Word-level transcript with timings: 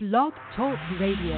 Blog 0.00 0.32
Talk 0.54 0.78
Radio. 1.00 1.34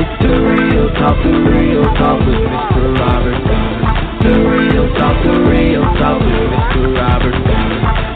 It's 0.00 0.22
the 0.22 0.40
real 0.40 0.88
talk, 0.94 1.22
the 1.22 1.36
real 1.52 1.84
talk 2.00 2.18
with 2.24 2.48
Mr. 2.48 2.96
Robert 2.98 3.44
The 4.22 4.40
real 4.40 4.88
talk, 4.94 5.22
the 5.22 5.40
real 5.44 5.84
talk 6.00 6.18
with 6.18 6.48
Mr. 6.48 6.96
Robert 6.96 7.36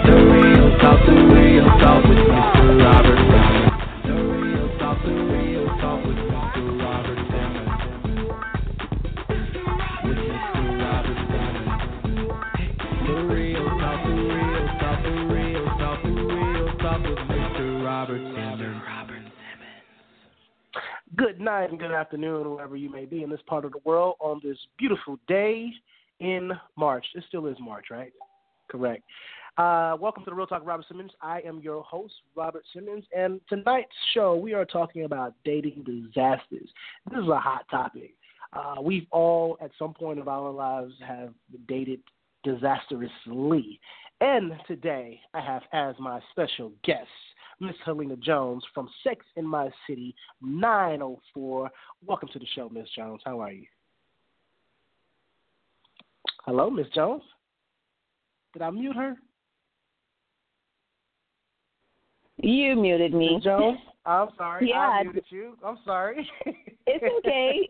The 0.08 0.16
real 0.24 0.68
talk, 0.78 1.04
the 1.04 1.16
real 1.36 1.68
talk 1.80 2.02
with 2.08 2.16
Mr. 2.16 2.80
Robert 2.82 3.31
night 21.42 21.70
and 21.70 21.78
good 21.78 21.90
afternoon, 21.90 22.50
wherever 22.50 22.76
you 22.76 22.88
may 22.88 23.04
be 23.04 23.24
in 23.24 23.30
this 23.30 23.40
part 23.46 23.64
of 23.64 23.72
the 23.72 23.80
world 23.84 24.14
on 24.20 24.40
this 24.44 24.56
beautiful 24.78 25.18
day 25.26 25.72
in 26.20 26.52
March. 26.76 27.04
It 27.14 27.24
still 27.26 27.46
is 27.46 27.56
March, 27.60 27.86
right? 27.90 28.12
Correct. 28.70 29.02
Uh, 29.58 29.96
welcome 30.00 30.22
to 30.24 30.30
the 30.30 30.36
Real 30.36 30.46
Talk, 30.46 30.64
Robert 30.64 30.86
Simmons. 30.86 31.10
I 31.20 31.40
am 31.40 31.60
your 31.60 31.82
host, 31.82 32.14
Robert 32.36 32.62
Simmons, 32.72 33.04
and 33.14 33.40
tonight's 33.48 33.90
show 34.14 34.36
we 34.36 34.54
are 34.54 34.64
talking 34.64 35.04
about 35.04 35.34
dating 35.44 35.84
disasters. 35.84 36.68
This 37.10 37.20
is 37.20 37.28
a 37.28 37.40
hot 37.40 37.64
topic. 37.70 38.14
Uh, 38.52 38.76
we've 38.80 39.06
all, 39.10 39.58
at 39.60 39.72
some 39.78 39.94
point 39.94 40.20
of 40.20 40.28
our 40.28 40.50
lives, 40.50 40.94
have 41.06 41.34
dated 41.66 42.00
disastrously. 42.44 43.80
And 44.20 44.52
today, 44.68 45.20
I 45.34 45.40
have 45.40 45.62
as 45.72 45.96
my 45.98 46.20
special 46.30 46.70
guest 46.84 47.08
Miss 47.62 47.76
Helena 47.84 48.16
Jones 48.16 48.64
from 48.74 48.88
Sex 49.04 49.24
in 49.36 49.46
My 49.46 49.70
City 49.88 50.16
904. 50.40 51.70
Welcome 52.04 52.28
to 52.32 52.40
the 52.40 52.46
show, 52.56 52.68
Miss 52.68 52.88
Jones. 52.96 53.22
How 53.24 53.40
are 53.40 53.52
you? 53.52 53.66
Hello, 56.44 56.68
Miss 56.68 56.88
Jones? 56.92 57.22
Did 58.52 58.62
I 58.62 58.70
mute 58.70 58.96
her? 58.96 59.14
You 62.38 62.74
muted 62.74 63.14
me. 63.14 63.36
Miss 63.36 63.44
Jones? 63.44 63.78
I'm 64.04 64.28
sorry. 64.36 64.68
Yeah. 64.68 64.78
I 64.78 65.02
muted 65.04 65.24
you. 65.30 65.56
I'm 65.64 65.78
sorry. 65.84 66.28
It's 66.86 67.04
okay. 67.18 67.68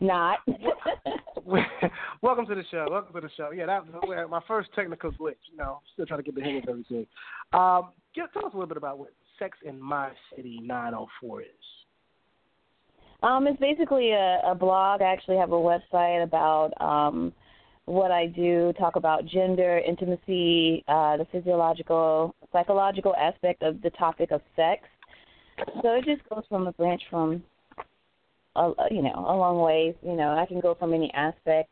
Not. 0.00 0.38
Welcome 2.22 2.46
to 2.46 2.54
the 2.54 2.62
show. 2.70 2.86
Welcome 2.88 3.14
to 3.14 3.20
the 3.20 3.30
show. 3.36 3.50
Yeah, 3.50 3.66
that 3.66 3.84
was 3.86 4.28
my 4.30 4.40
first 4.46 4.70
technical 4.74 5.10
glitch. 5.10 5.34
You 5.50 5.56
know, 5.58 5.80
still 5.92 6.06
trying 6.06 6.20
to 6.20 6.24
get 6.24 6.34
the 6.34 6.42
hang 6.42 6.58
of 6.58 6.68
everything. 6.68 7.06
Um, 7.52 7.90
tell 8.14 8.46
us 8.46 8.52
a 8.52 8.56
little 8.56 8.66
bit 8.66 8.76
about 8.76 8.98
what 8.98 9.10
Sex 9.38 9.58
in 9.64 9.80
My 9.80 10.10
City 10.34 10.60
904 10.62 11.42
is. 11.42 11.48
um, 13.22 13.46
it's 13.46 13.58
basically 13.60 14.12
a, 14.12 14.40
a 14.44 14.54
blog. 14.54 15.02
I 15.02 15.12
actually 15.12 15.36
have 15.38 15.52
a 15.52 15.56
website 15.56 16.22
about 16.22 16.72
um 16.80 17.32
what 17.86 18.10
I 18.10 18.26
do, 18.26 18.72
talk 18.78 18.96
about 18.96 19.26
gender, 19.26 19.78
intimacy, 19.78 20.84
uh, 20.88 21.16
the 21.18 21.26
physiological, 21.30 22.34
psychological 22.52 23.14
aspect 23.14 23.62
of 23.62 23.80
the 23.80 23.90
topic 23.90 24.32
of 24.32 24.40
sex. 24.56 24.82
So 25.82 25.94
it 25.94 26.04
just 26.04 26.28
goes 26.28 26.44
from 26.48 26.66
a 26.66 26.72
branch 26.72 27.02
from, 27.10 27.42
a, 28.56 28.72
you 28.90 29.02
know, 29.02 29.14
a 29.14 29.34
long 29.36 29.60
ways. 29.60 29.94
You 30.02 30.14
know, 30.16 30.30
I 30.36 30.46
can 30.46 30.60
go 30.60 30.74
from 30.74 30.92
any 30.92 31.12
aspect, 31.14 31.70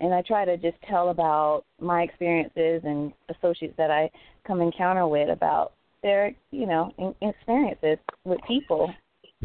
and 0.00 0.14
I 0.14 0.22
try 0.22 0.44
to 0.44 0.56
just 0.56 0.76
tell 0.88 1.10
about 1.10 1.64
my 1.80 2.02
experiences 2.02 2.82
and 2.84 3.12
associates 3.28 3.74
that 3.78 3.90
I 3.90 4.10
come 4.46 4.60
encounter 4.60 5.06
with 5.06 5.30
about 5.30 5.72
their, 6.02 6.32
you 6.50 6.66
know, 6.66 7.14
experiences 7.22 7.98
with 8.24 8.38
people 8.46 8.92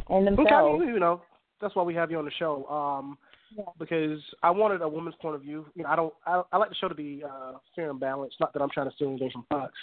and 0.09 0.27
Okay, 0.27 0.43
themselves. 0.43 0.83
you 0.85 0.99
know, 0.99 1.21
that's 1.61 1.75
why 1.75 1.83
we 1.83 1.95
have 1.95 2.11
you 2.11 2.17
on 2.17 2.25
the 2.25 2.31
show. 2.37 2.65
Um, 2.67 3.17
Yeah. 3.53 3.65
because 3.77 4.19
I 4.43 4.49
wanted 4.49 4.81
a 4.81 4.87
woman's 4.87 5.15
point 5.21 5.35
of 5.35 5.41
view. 5.41 5.65
You 5.75 5.83
know, 5.83 5.89
I 5.89 5.95
don't. 5.97 6.13
I, 6.25 6.41
I 6.53 6.57
like 6.57 6.69
the 6.69 6.75
show 6.75 6.87
to 6.87 6.95
be 6.95 7.21
uh, 7.21 7.57
fair 7.75 7.89
and 7.89 7.99
balanced. 7.99 8.37
Not 8.39 8.53
that 8.53 8.61
I'm 8.61 8.69
trying 8.69 8.89
to 8.89 8.95
steal 8.95 9.09
anything 9.09 9.29
from 9.31 9.45
Fox, 9.49 9.73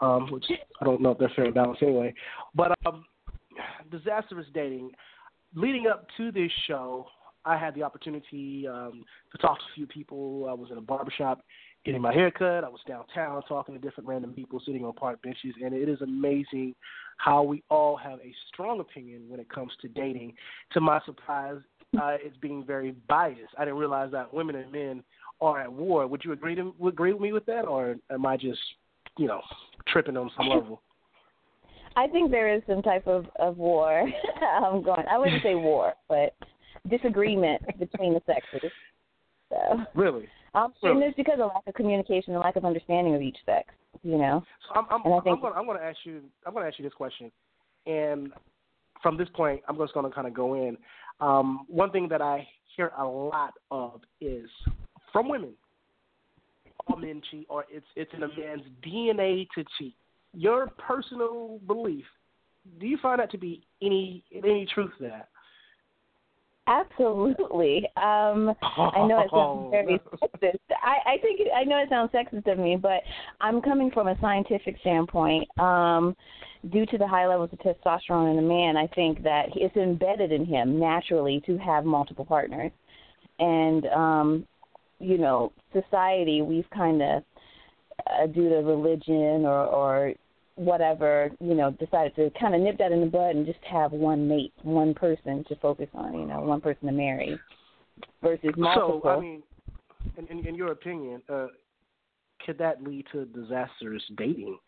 um, 0.00 0.32
which 0.32 0.44
I 0.80 0.84
don't 0.84 1.00
know 1.00 1.12
if 1.12 1.18
they're 1.18 1.30
fair 1.36 1.44
and 1.44 1.54
balanced 1.54 1.82
anyway. 1.84 2.12
But 2.56 2.72
um, 2.84 3.04
disastrous 3.90 4.46
dating. 4.54 4.92
Leading 5.54 5.86
up 5.86 6.06
to 6.16 6.32
this 6.32 6.50
show, 6.66 7.06
I 7.44 7.56
had 7.56 7.74
the 7.74 7.82
opportunity 7.82 8.66
um, 8.68 9.04
to 9.32 9.38
talk 9.38 9.58
to 9.58 9.64
a 9.64 9.74
few 9.74 9.86
people. 9.86 10.46
I 10.50 10.52
was 10.52 10.70
in 10.70 10.78
a 10.78 10.82
barbershop 10.82 11.42
getting 11.84 12.02
my 12.02 12.12
hair 12.12 12.32
cut. 12.32 12.64
I 12.64 12.68
was 12.68 12.80
downtown 12.86 13.40
talking 13.48 13.74
to 13.74 13.80
different 13.80 14.08
random 14.08 14.32
people 14.32 14.60
sitting 14.66 14.84
on 14.84 14.92
park 14.92 15.22
benches, 15.22 15.54
and 15.62 15.72
it 15.72 15.88
is 15.88 16.02
amazing 16.02 16.74
how 17.18 17.44
we 17.44 17.62
all 17.70 17.96
have 17.96 18.18
a 18.18 18.34
strong 18.48 18.80
opinion 18.80 19.22
when 19.28 19.38
it 19.38 19.48
comes 19.48 19.72
to 19.80 19.88
dating. 19.88 20.34
To 20.72 20.80
my 20.80 21.00
surprise, 21.06 21.60
uh, 21.94 22.16
it's 22.20 22.36
being 22.38 22.64
very 22.64 22.96
biased. 23.08 23.54
I 23.56 23.64
didn't 23.64 23.78
realize 23.78 24.10
that 24.10 24.34
women 24.34 24.56
and 24.56 24.72
men 24.72 25.04
are 25.40 25.60
at 25.60 25.72
war. 25.72 26.06
Would 26.08 26.24
you 26.24 26.32
agree 26.32 26.56
to 26.56 26.74
agree 26.86 27.12
with 27.12 27.22
me 27.22 27.32
with 27.32 27.46
that, 27.46 27.62
or 27.62 27.94
am 28.10 28.26
I 28.26 28.36
just, 28.36 28.60
you 29.16 29.28
know, 29.28 29.40
tripping 29.88 30.16
on 30.16 30.30
some 30.36 30.48
level? 30.48 30.82
I 31.96 32.06
think 32.08 32.30
there 32.30 32.54
is 32.54 32.62
some 32.68 32.82
type 32.82 33.06
of 33.06 33.26
of 33.38 33.56
war. 33.56 34.08
I'm 34.62 34.82
going. 34.82 35.04
I 35.10 35.18
wouldn't 35.18 35.42
say 35.42 35.54
war, 35.54 35.94
but 36.08 36.34
disagreement 36.88 37.62
between 37.78 38.14
the 38.14 38.22
sexes. 38.26 38.70
So, 39.50 39.56
Really? 39.94 40.28
um, 40.54 40.72
Really? 40.82 40.94
and 40.96 41.04
it's 41.04 41.16
because 41.16 41.38
of 41.40 41.50
lack 41.54 41.66
of 41.66 41.74
communication 41.74 42.34
and 42.34 42.42
lack 42.42 42.56
of 42.56 42.64
understanding 42.64 43.14
of 43.14 43.22
each 43.22 43.38
sex. 43.46 43.68
You 44.02 44.18
know. 44.18 44.42
So 44.68 44.78
I'm 44.80 44.86
I'm, 44.90 45.02
And 45.04 45.14
I 45.14 45.16
I'm 45.18 45.22
think- 45.24 45.40
going 45.40 45.54
I'm 45.56 45.64
going 45.66 45.78
to 45.78 45.84
ask 45.84 45.98
you 46.04 46.20
I'm 46.46 46.52
going 46.52 46.64
to 46.64 46.68
ask 46.68 46.78
you 46.78 46.84
this 46.84 46.94
question, 46.94 47.32
and 47.86 48.32
from 49.02 49.16
this 49.16 49.28
point 49.34 49.62
I'm 49.68 49.76
just 49.78 49.94
going 49.94 50.08
to 50.08 50.14
kind 50.14 50.26
of 50.26 50.34
go 50.34 50.54
in. 50.54 50.76
Um, 51.20 51.64
one 51.68 51.90
thing 51.90 52.08
that 52.10 52.20
I 52.20 52.46
hear 52.76 52.92
a 52.98 53.04
lot 53.04 53.54
of 53.70 54.02
is 54.20 54.50
from 55.12 55.28
women. 55.28 55.54
All 56.88 56.96
men 56.98 57.22
cheat, 57.30 57.46
or 57.48 57.64
it's 57.70 57.86
it's 57.96 58.12
in 58.14 58.22
a 58.22 58.28
man's 58.28 58.62
DNA 58.84 59.48
to 59.54 59.64
cheat. 59.78 59.94
Your 60.34 60.68
personal 60.78 61.60
belief. 61.66 62.04
Do 62.80 62.86
you 62.86 62.98
find 63.00 63.20
that 63.20 63.30
to 63.30 63.38
be 63.38 63.62
any 63.80 64.24
any 64.34 64.66
truth 64.74 64.90
to 64.98 65.04
that? 65.04 65.28
Absolutely. 66.68 67.86
Um, 67.96 68.52
I 68.76 69.06
know 69.06 69.20
it 69.20 69.30
sounds 69.30 69.70
very 69.70 70.00
sexist. 70.20 70.58
I, 70.82 71.12
I 71.12 71.18
think 71.22 71.38
it, 71.38 71.48
I 71.56 71.62
know 71.62 71.78
it 71.78 71.88
sounds 71.88 72.10
sexist 72.10 72.50
of 72.50 72.58
me, 72.58 72.76
but 72.76 73.02
I'm 73.40 73.62
coming 73.62 73.90
from 73.92 74.08
a 74.08 74.18
scientific 74.20 74.76
standpoint. 74.80 75.48
Um, 75.60 76.16
due 76.72 76.84
to 76.86 76.98
the 76.98 77.06
high 77.06 77.28
levels 77.28 77.50
of 77.52 77.60
testosterone 77.60 78.32
in 78.32 78.38
a 78.38 78.48
man, 78.48 78.76
I 78.76 78.88
think 78.88 79.22
that 79.22 79.46
it's 79.54 79.76
embedded 79.76 80.32
in 80.32 80.44
him 80.44 80.80
naturally 80.80 81.40
to 81.46 81.56
have 81.58 81.84
multiple 81.84 82.24
partners. 82.24 82.72
And 83.38 83.86
um, 83.86 84.46
you 84.98 85.18
know, 85.18 85.52
society 85.72 86.42
we've 86.42 86.68
kind 86.70 87.00
of 87.00 87.22
uh, 88.10 88.26
due 88.26 88.48
to 88.48 88.56
religion 88.56 89.44
or 89.44 89.66
or 89.66 90.12
whatever, 90.56 91.30
you 91.40 91.54
know, 91.54 91.70
decided 91.72 92.14
to 92.16 92.30
kind 92.40 92.54
of 92.54 92.60
nip 92.60 92.78
that 92.78 92.90
in 92.90 93.00
the 93.00 93.06
bud 93.06 93.36
and 93.36 93.44
just 93.44 93.58
have 93.70 93.92
one 93.92 94.26
mate, 94.26 94.54
one 94.62 94.94
person 94.94 95.44
to 95.48 95.56
focus 95.56 95.88
on, 95.92 96.14
you 96.14 96.26
know, 96.26 96.40
one 96.40 96.60
person 96.60 96.86
to 96.86 96.92
marry 96.92 97.38
versus 98.22 98.50
multiple. 98.56 99.00
So 99.02 99.10
I 99.10 99.20
mean, 99.20 99.42
in, 100.16 100.26
in, 100.28 100.46
in 100.46 100.54
your 100.54 100.72
opinion, 100.72 101.20
uh, 101.28 101.48
could 102.44 102.56
that 102.58 102.82
lead 102.82 103.04
to 103.12 103.26
disastrous 103.26 104.02
dating? 104.16 104.58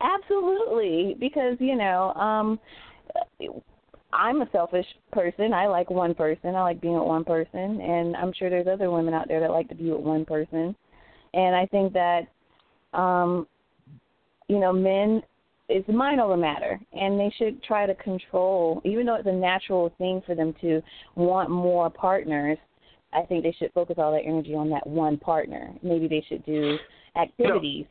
Absolutely, 0.00 1.16
because 1.18 1.56
you 1.60 1.76
know, 1.76 2.12
um 2.14 2.58
I'm 4.12 4.40
a 4.40 4.48
selfish 4.52 4.86
person. 5.12 5.52
I 5.52 5.66
like 5.66 5.90
one 5.90 6.14
person. 6.14 6.54
I 6.54 6.62
like 6.62 6.80
being 6.80 6.94
with 6.94 7.06
one 7.06 7.24
person, 7.24 7.80
and 7.80 8.16
I'm 8.16 8.32
sure 8.32 8.48
there's 8.48 8.66
other 8.66 8.90
women 8.90 9.12
out 9.12 9.28
there 9.28 9.40
that 9.40 9.50
like 9.50 9.68
to 9.68 9.74
be 9.74 9.90
with 9.90 10.00
one 10.00 10.24
person. 10.24 10.74
And 11.34 11.54
I 11.54 11.66
think 11.66 11.92
that, 11.92 12.22
um, 12.92 13.46
you 14.48 14.58
know, 14.58 14.72
men 14.72 15.22
it's 15.68 15.88
a 15.88 15.92
mind 15.92 16.20
over 16.20 16.36
matter, 16.36 16.80
and 16.92 17.20
they 17.20 17.32
should 17.36 17.62
try 17.62 17.86
to 17.86 17.94
control. 17.96 18.80
Even 18.84 19.06
though 19.06 19.16
it's 19.16 19.28
a 19.28 19.32
natural 19.32 19.92
thing 19.98 20.22
for 20.24 20.34
them 20.34 20.54
to 20.62 20.80
want 21.14 21.50
more 21.50 21.90
partners, 21.90 22.56
I 23.12 23.22
think 23.22 23.42
they 23.42 23.54
should 23.58 23.72
focus 23.72 23.96
all 23.98 24.12
their 24.12 24.22
energy 24.22 24.54
on 24.54 24.70
that 24.70 24.86
one 24.86 25.18
partner. 25.18 25.70
Maybe 25.82 26.08
they 26.08 26.24
should 26.28 26.44
do 26.44 26.78
activities. 27.16 27.86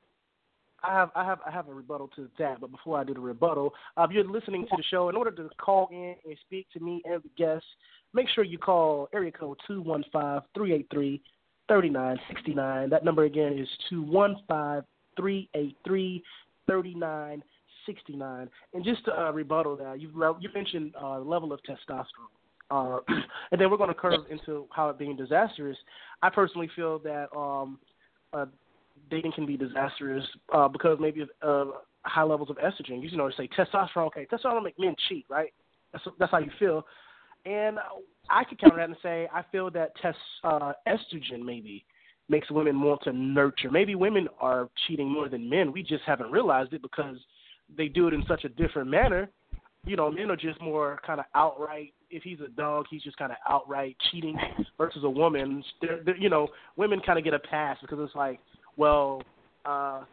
I 0.84 0.94
have 0.94 1.12
I 1.16 1.26
have 1.26 1.40
I 1.46 1.52
have 1.52 1.68
a 1.68 1.74
rebuttal 1.74 2.10
to 2.16 2.30
that, 2.40 2.62
but 2.62 2.72
before 2.72 3.00
I 3.00 3.04
do 3.04 3.14
the 3.14 3.20
rebuttal, 3.20 3.74
uh, 3.96 4.04
if 4.04 4.12
you're 4.12 4.24
listening 4.24 4.66
to 4.70 4.78
the 4.78 4.84
show, 4.90 5.10
in 5.10 5.16
order 5.16 5.32
to 5.32 5.50
call 5.58 5.88
in 5.92 6.16
and 6.26 6.38
speak 6.46 6.68
to 6.74 6.80
me 6.80 7.02
and 7.06 7.22
the 7.24 7.30
guests, 7.38 7.68
make 8.14 8.28
sure 8.30 8.44
you 8.44 8.60
call 8.60 9.10
area 9.14 9.32
code 9.32 9.58
two 9.68 9.82
one 9.82 10.04
five 10.14 10.44
three 10.54 10.74
eight 10.74 10.88
three 10.92 11.22
thirty 11.68 11.90
nine 11.90 12.18
sixty 12.28 12.54
nine. 12.54 12.90
That 12.90 13.04
number 13.04 13.24
again 13.24 13.58
is 13.58 13.68
two 13.90 14.02
one 14.02 14.38
five 14.48 14.84
three 15.16 15.50
eight 15.54 15.76
three 15.86 16.24
thirty 16.68 16.94
nine 16.94 17.44
sixty 17.86 18.16
nine. 18.16 18.50
And 18.74 18.84
just 18.84 19.06
to 19.06 19.20
uh, 19.20 19.32
rebuttal 19.32 19.76
that, 19.78 20.00
you 20.00 20.10
you 20.40 20.50
mentioned 20.54 20.94
uh, 21.02 21.20
level 21.20 21.54
of 21.54 21.60
testosterone. 21.64 22.06
Uh, 22.70 23.00
and 23.52 23.60
then 23.60 23.72
we're 23.72 23.78
going 23.78 23.90
to 23.90 23.96
curve 23.96 24.26
into 24.30 24.68
how 24.72 24.90
it 24.90 25.00
being 25.00 25.16
disastrous. 25.16 25.78
I 26.22 26.30
personally 26.30 26.70
feel 26.76 27.00
that 27.00 27.36
um, 27.36 27.80
uh, 28.34 28.46
dating 29.10 29.32
can 29.34 29.46
be 29.46 29.58
disastrous 29.58 30.24
uh, 30.54 30.68
because 30.68 30.98
maybe 31.00 31.26
uh, 31.42 31.66
high 32.02 32.24
levels 32.24 32.50
of 32.50 32.58
estrogen. 32.58 33.02
You 33.02 33.18
know, 33.18 33.30
say 33.38 33.48
testosterone. 33.58 34.08
Okay, 34.08 34.28
testosterone 34.32 34.64
make 34.64 34.80
men 34.80 34.96
cheat, 35.08 35.26
right? 35.30 35.54
That's 35.94 36.04
that's 36.20 36.32
how 36.32 36.40
you 36.40 36.52
feel. 36.60 36.86
And 37.46 37.78
I 38.30 38.44
could 38.44 38.60
counter 38.60 38.78
that 38.78 38.90
and 38.90 38.98
say 39.02 39.28
I 39.34 39.44
feel 39.52 39.70
that 39.72 39.96
test 40.02 40.18
uh, 40.44 40.74
estrogen 40.88 41.44
maybe 41.44 41.86
makes 42.30 42.52
women 42.52 42.82
want 42.82 43.02
to 43.04 43.14
nurture. 43.14 43.72
Maybe 43.72 43.96
women 43.96 44.28
are 44.40 44.70
cheating 44.88 45.10
more 45.10 45.30
than 45.30 45.50
men. 45.50 45.72
We 45.72 45.82
just 45.82 46.04
haven't 46.06 46.32
realized 46.32 46.74
it 46.74 46.82
because 46.82 47.18
they 47.76 47.88
do 47.88 48.08
it 48.08 48.14
in 48.14 48.24
such 48.28 48.44
a 48.44 48.50
different 48.50 48.90
manner. 48.90 49.30
You 49.86 49.96
know, 49.96 50.12
men 50.12 50.30
are 50.30 50.36
just 50.36 50.62
more 50.62 51.00
kind 51.06 51.20
of 51.20 51.26
outright. 51.34 51.94
If 52.10 52.24
he's 52.24 52.40
a 52.42 52.50
dog, 52.50 52.86
he's 52.90 53.04
just 53.04 53.18
kind 53.18 53.32
of 53.32 53.38
outright 53.50 53.96
cheating. 54.12 54.38
Versus 54.78 55.04
a 55.04 55.10
woman, 55.10 55.64
they're, 55.82 56.04
they're, 56.04 56.18
you 56.18 56.30
know, 56.30 56.50
women 56.76 57.00
kind 57.06 57.18
of 57.18 57.24
get 57.24 57.34
a 57.34 57.40
pass 57.40 57.78
because 57.82 58.00
it's 58.02 58.16
like, 58.16 58.40
well, 58.76 59.22
uh, 59.66 60.04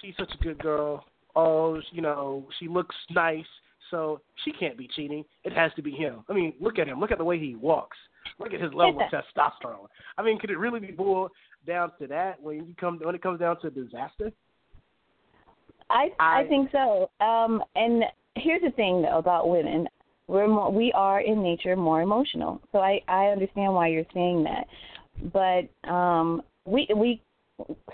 she's 0.00 0.14
such 0.18 0.32
a 0.38 0.42
good 0.42 0.58
girl. 0.58 1.04
Oh, 1.36 1.80
you 1.90 2.00
know, 2.00 2.46
she 2.58 2.68
looks 2.68 2.94
nice, 3.10 3.44
so 3.94 4.20
she 4.44 4.50
can't 4.50 4.76
be 4.76 4.88
cheating. 4.96 5.24
It 5.44 5.52
has 5.52 5.70
to 5.76 5.82
be 5.82 5.92
him. 5.92 6.24
I 6.28 6.32
mean, 6.32 6.52
look 6.60 6.80
at 6.80 6.88
him. 6.88 6.98
Look 6.98 7.12
at 7.12 7.18
the 7.18 7.24
way 7.24 7.38
he 7.38 7.54
walks. 7.54 7.96
Look 8.40 8.52
at 8.52 8.60
his 8.60 8.74
level 8.74 9.00
of 9.00 9.10
testosterone. 9.12 9.86
I 10.18 10.22
mean, 10.22 10.36
could 10.40 10.50
it 10.50 10.58
really 10.58 10.80
be 10.80 10.90
boiled 10.90 11.30
down 11.64 11.92
to 12.00 12.08
that 12.08 12.42
when 12.42 12.56
you 12.56 12.74
come 12.78 12.98
when 13.00 13.14
it 13.14 13.22
comes 13.22 13.38
down 13.38 13.60
to 13.60 13.70
disaster? 13.70 14.32
I 15.90 16.08
I, 16.18 16.40
I 16.40 16.48
think 16.48 16.70
so. 16.72 17.08
Um, 17.24 17.62
and 17.76 18.02
here's 18.34 18.62
the 18.62 18.72
thing 18.72 19.02
though 19.02 19.18
about 19.18 19.48
women. 19.48 19.86
We're 20.26 20.48
more, 20.48 20.72
we 20.72 20.90
are 20.92 21.20
in 21.20 21.40
nature 21.40 21.76
more 21.76 22.02
emotional. 22.02 22.60
So 22.72 22.78
I 22.78 23.00
I 23.06 23.26
understand 23.26 23.74
why 23.74 23.88
you're 23.88 24.06
saying 24.12 24.44
that. 24.44 24.66
But 25.32 25.88
um 25.88 26.42
we 26.64 26.88
we 26.96 27.22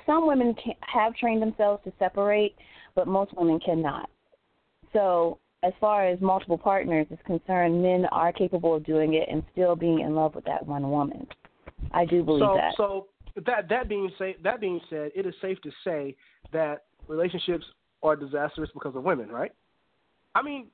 some 0.07 0.27
women 0.27 0.55
can, 0.55 0.73
have 0.81 1.15
trained 1.17 1.43
themselves 1.43 1.85
to 1.85 1.93
separate, 1.99 2.55
but 2.95 3.07
most 3.07 3.37
women 3.37 3.61
cannot. 3.61 4.09
So 4.95 5.39
as 5.63 5.73
far 5.81 6.07
as 6.07 6.21
multiple 6.21 6.59
partners 6.59 7.07
is 7.11 7.19
concerned, 7.27 7.83
men 7.83 8.07
are 8.13 8.33
capable 8.33 8.75
of 8.75 8.85
doing 8.85 9.15
it 9.15 9.29
and 9.31 9.43
still 9.53 9.77
being 9.77 10.01
in 10.01 10.15
love 10.15 10.35
with 10.35 10.45
that 10.45 10.67
one 10.67 10.91
woman. 10.91 11.27
I 11.93 12.05
do 12.05 12.23
believe 12.23 12.43
so, 12.43 12.55
that. 12.57 12.75
So 12.77 13.07
that 13.47 13.69
that 13.69 13.89
being 13.89 14.11
say 14.19 14.37
that 14.43 14.61
being 14.61 14.81
said, 14.89 15.13
it 15.15 15.27
is 15.27 15.35
safe 15.41 15.61
to 15.63 15.71
say 15.85 16.17
that 16.53 16.85
relationships 17.09 17.65
are 18.03 18.17
disastrous 18.17 18.71
because 18.73 18.97
of 18.97 19.03
women, 19.03 19.29
right? 19.29 19.53
I 20.35 20.43
mean, 20.43 20.69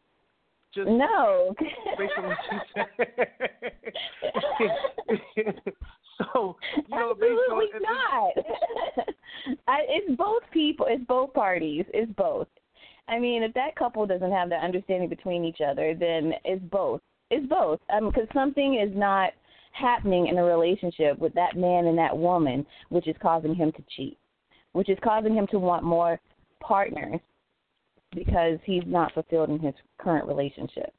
just 0.74 0.88
no. 0.88 1.54
based 1.98 2.12
on 2.18 2.26
what 2.26 2.38
you 2.52 2.58
said. 2.74 2.86
so 6.18 6.56
you 6.76 6.96
know, 6.96 7.12
Absolutely 7.12 7.66
based 7.72 7.74
on, 7.74 7.82
not. 7.82 8.32
I, 9.68 9.78
it's 9.88 10.16
both 10.16 10.42
people. 10.52 10.86
It's 10.88 11.04
both 11.04 11.32
parties. 11.32 11.84
It's 11.94 12.12
both. 12.12 12.48
I 13.08 13.18
mean, 13.18 13.42
if 13.42 13.54
that 13.54 13.76
couple 13.76 14.06
doesn't 14.06 14.32
have 14.32 14.48
that 14.50 14.64
understanding 14.64 15.08
between 15.08 15.44
each 15.44 15.60
other, 15.60 15.94
then 15.94 16.32
it's 16.44 16.62
both. 16.70 17.00
It's 17.30 17.46
both. 17.46 17.80
Because 17.88 18.28
um, 18.30 18.34
something 18.34 18.74
is 18.74 18.96
not 18.96 19.32
happening 19.72 20.28
in 20.28 20.38
a 20.38 20.44
relationship 20.44 21.18
with 21.18 21.34
that 21.34 21.56
man 21.56 21.86
and 21.86 21.98
that 21.98 22.16
woman, 22.16 22.66
which 22.88 23.06
is 23.06 23.16
causing 23.20 23.54
him 23.54 23.72
to 23.72 23.84
cheat, 23.94 24.18
which 24.72 24.88
is 24.88 24.98
causing 25.02 25.34
him 25.34 25.46
to 25.48 25.58
want 25.58 25.84
more 25.84 26.18
partners 26.60 27.20
because 28.14 28.58
he's 28.64 28.82
not 28.86 29.12
fulfilled 29.12 29.50
in 29.50 29.58
his 29.58 29.74
current 29.98 30.26
relationship. 30.26 30.92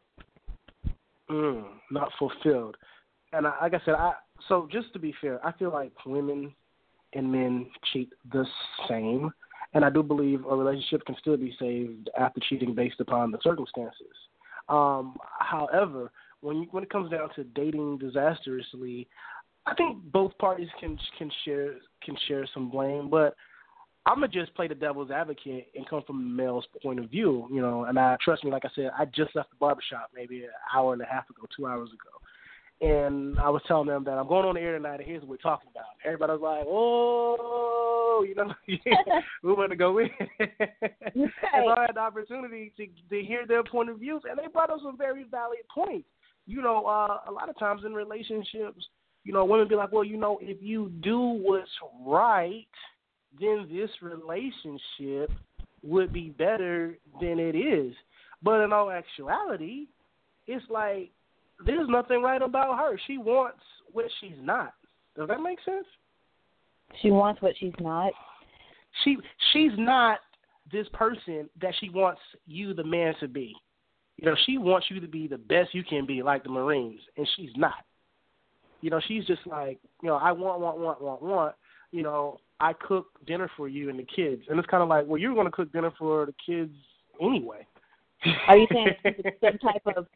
Mm, 1.30 1.66
not 1.92 2.12
fulfilled. 2.20 2.78
And 3.34 3.48
I, 3.48 3.54
like 3.62 3.74
I 3.74 3.82
said, 3.84 3.96
I 3.96 4.14
so 4.48 4.68
just 4.72 4.94
to 4.94 5.00
be 5.00 5.14
fair, 5.20 5.46
I 5.46 5.52
feel 5.54 5.72
like 5.72 5.92
women 6.06 6.54
and 7.14 7.32
men 7.32 7.68
cheat 7.92 8.10
the 8.32 8.46
same, 8.88 9.32
and 9.74 9.84
I 9.84 9.90
do 9.90 10.04
believe 10.04 10.46
a 10.46 10.56
relationship 10.56 11.06
can 11.06 11.16
still 11.20 11.38
be 11.38 11.56
saved 11.60 12.10
after 12.18 12.42
cheating 12.50 12.74
based 12.74 13.00
upon 13.00 13.32
the 13.32 13.40
circumstances. 13.44 14.16
Um, 14.70 15.18
however, 15.40 16.12
when 16.42 16.58
you, 16.58 16.68
when 16.72 16.84
it 16.84 16.90
comes 16.90 17.12
down 17.12 17.30
to 17.36 17.44
dating 17.44 17.98
disastrously, 18.00 19.08
I 19.66 19.74
think 19.76 19.98
both 20.12 20.38
parties 20.38 20.70
can 20.80 20.98
can 21.18 21.32
share 21.44 21.76
can 22.04 22.16
share 22.28 22.48
some 22.54 22.70
blame, 22.70 23.10
but 23.10 23.36
I'm 24.06 24.16
gonna 24.16 24.30
just 24.30 24.54
play 24.56 24.68
the 24.68 24.76
devil's 24.76 25.12
advocate 25.12 25.68
and 25.76 25.88
come 25.90 26.02
from 26.08 26.20
a 26.20 26.24
male's 26.24 26.66
point 26.82 27.00
of 27.00 27.10
view, 27.10 27.48
you 27.52 27.62
know. 27.62 27.84
And 27.86 28.00
I 28.00 28.16
trust 28.24 28.46
me, 28.46 28.52
like 28.52 28.64
I 28.64 28.70
said, 28.74 28.92
I 28.98 29.06
just 29.06 29.36
left 29.36 29.50
the 29.50 29.58
barbershop 29.60 30.12
maybe 30.16 30.44
an 30.44 30.50
hour 30.74 30.94
and 30.94 31.02
a 31.02 31.06
half 31.06 31.30
ago, 31.30 31.46
two 31.56 31.68
hours 31.68 31.90
ago, 31.90 32.90
and 32.90 33.38
I 33.40 33.50
was 33.50 33.62
telling 33.68 33.88
them 33.88 34.06
that 34.06 34.18
I'm 34.18 34.28
going 34.28 34.46
on 34.46 34.56
the 34.56 34.62
air 34.62 34.78
tonight, 34.78 35.02
and 35.02 35.04
here's 35.04 35.22
what 35.22 35.32
we're 35.32 35.38
talking 35.38 35.70
about. 35.72 35.86
Everybody 36.06 36.34
was 36.34 36.42
like, 36.42 36.66
"Oh, 36.66 37.97
you 38.24 38.36
know, 38.36 38.54
we 39.44 39.54
want 39.54 39.72
to 39.72 39.76
go 39.76 40.00
in." 40.00 40.10
and 40.40 41.32
so 41.42 41.70
I 41.70 41.86
had 41.88 41.96
the 41.96 42.02
opportunity 42.02 42.74
to 42.78 42.88
to 43.10 43.26
hear 43.26 43.46
their 43.48 43.64
point 43.64 43.90
of 43.90 44.00
views, 44.00 44.24
and 44.30 44.38
they 44.38 44.48
brought 44.48 44.70
up 44.70 44.80
some 44.84 44.98
very 44.98 45.26
valid 45.30 45.60
points. 45.74 46.08
You 46.46 46.62
know, 46.62 46.86
uh, 46.86 47.30
a 47.30 47.32
lot 47.32 47.50
of 47.50 47.60
times 47.60 47.82
in 47.86 47.94
relationships, 47.94 48.86
you 49.24 49.34
know, 49.34 49.44
women 49.46 49.68
be 49.68 49.76
like, 49.76 49.92
"Well, 49.92 50.04
you 50.04 50.18
know, 50.18 50.40
if 50.42 50.58
you 50.62 50.90
do 51.02 51.20
what's 51.20 51.70
right." 52.06 52.68
then 53.40 53.68
this 53.72 53.90
relationship 54.02 55.32
would 55.84 56.12
be 56.12 56.30
better 56.30 56.98
than 57.22 57.40
it 57.40 57.56
is. 57.56 57.94
But 58.42 58.62
in 58.62 58.74
all 58.74 58.92
actuality, 58.92 59.88
it's 60.48 60.66
like 60.70 61.12
there's 61.66 61.88
nothing 61.90 62.22
right 62.22 62.42
about 62.42 62.78
her. 62.78 63.00
She 63.08 63.18
wants 63.18 63.62
what 63.92 64.06
she's 64.22 64.38
not. 64.42 64.74
Does 65.16 65.28
that 65.28 65.42
make 65.42 65.60
sense? 65.66 65.86
She 67.02 67.12
wants 67.12 67.42
what 67.42 67.54
she's 67.60 67.74
not. 67.80 68.12
She 69.04 69.18
she's 69.54 69.72
not 69.78 70.20
this 70.72 70.88
person 70.94 71.50
that 71.62 71.74
she 71.80 71.90
wants 71.90 72.22
you 72.46 72.74
the 72.74 72.84
man 72.84 73.14
to 73.20 73.28
be. 73.28 73.54
You 74.18 74.26
know, 74.26 74.36
she 74.46 74.58
wants 74.58 74.88
you 74.90 75.00
to 75.00 75.08
be 75.08 75.28
the 75.28 75.38
best 75.38 75.74
you 75.74 75.84
can 75.84 76.06
be, 76.06 76.24
like 76.24 76.44
the 76.44 76.50
Marines, 76.50 77.00
and 77.18 77.28
she's 77.36 77.52
not. 77.56 77.86
You 78.82 78.90
know, 78.90 79.00
she's 79.08 79.26
just 79.26 79.46
like, 79.46 79.80
you 80.02 80.10
know, 80.10 80.16
I 80.16 80.32
want, 80.32 80.60
want, 80.60 80.80
want, 80.80 81.02
want, 81.02 81.22
want. 81.22 81.56
You 81.92 82.04
know, 82.04 82.40
I 82.60 82.74
cook 82.74 83.08
dinner 83.26 83.50
for 83.56 83.68
you 83.68 83.90
and 83.90 84.00
the 84.00 84.04
kids, 84.04 84.44
and 84.50 84.58
it's 84.58 84.68
kind 84.68 84.84
of 84.84 84.90
like, 84.90 85.06
well, 85.08 85.20
you're 85.20 85.34
going 85.34 85.46
to 85.46 85.52
cook 85.52 85.72
dinner 85.72 85.92
for 85.98 86.26
the 86.26 86.34
kids 86.44 86.74
anyway. 87.22 87.66
Are 88.48 88.58
you 88.58 88.68
saying 88.72 88.88
some 89.42 89.58
type 89.60 89.84
of 89.96 90.08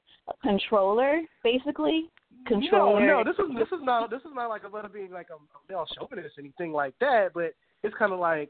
controller, 0.41 1.21
basically? 1.44 2.09
Controller. 2.47 2.99
No, 3.05 3.21
no, 3.21 3.23
this 3.23 3.38
is 3.39 3.55
this 3.55 3.67
is 3.77 3.83
not 3.83 4.09
this 4.09 4.21
is 4.21 4.31
not 4.33 4.49
like 4.49 4.63
a 4.63 4.67
about 4.67 4.93
being 4.93 5.11
like 5.11 5.27
a, 5.29 5.35
a 5.35 5.59
male 5.69 5.85
chauvinist, 5.97 6.38
or 6.38 6.41
anything 6.41 6.71
like 6.71 6.93
that. 6.99 7.29
But 7.33 7.53
it's 7.83 7.95
kind 7.98 8.13
of 8.13 8.19
like 8.19 8.50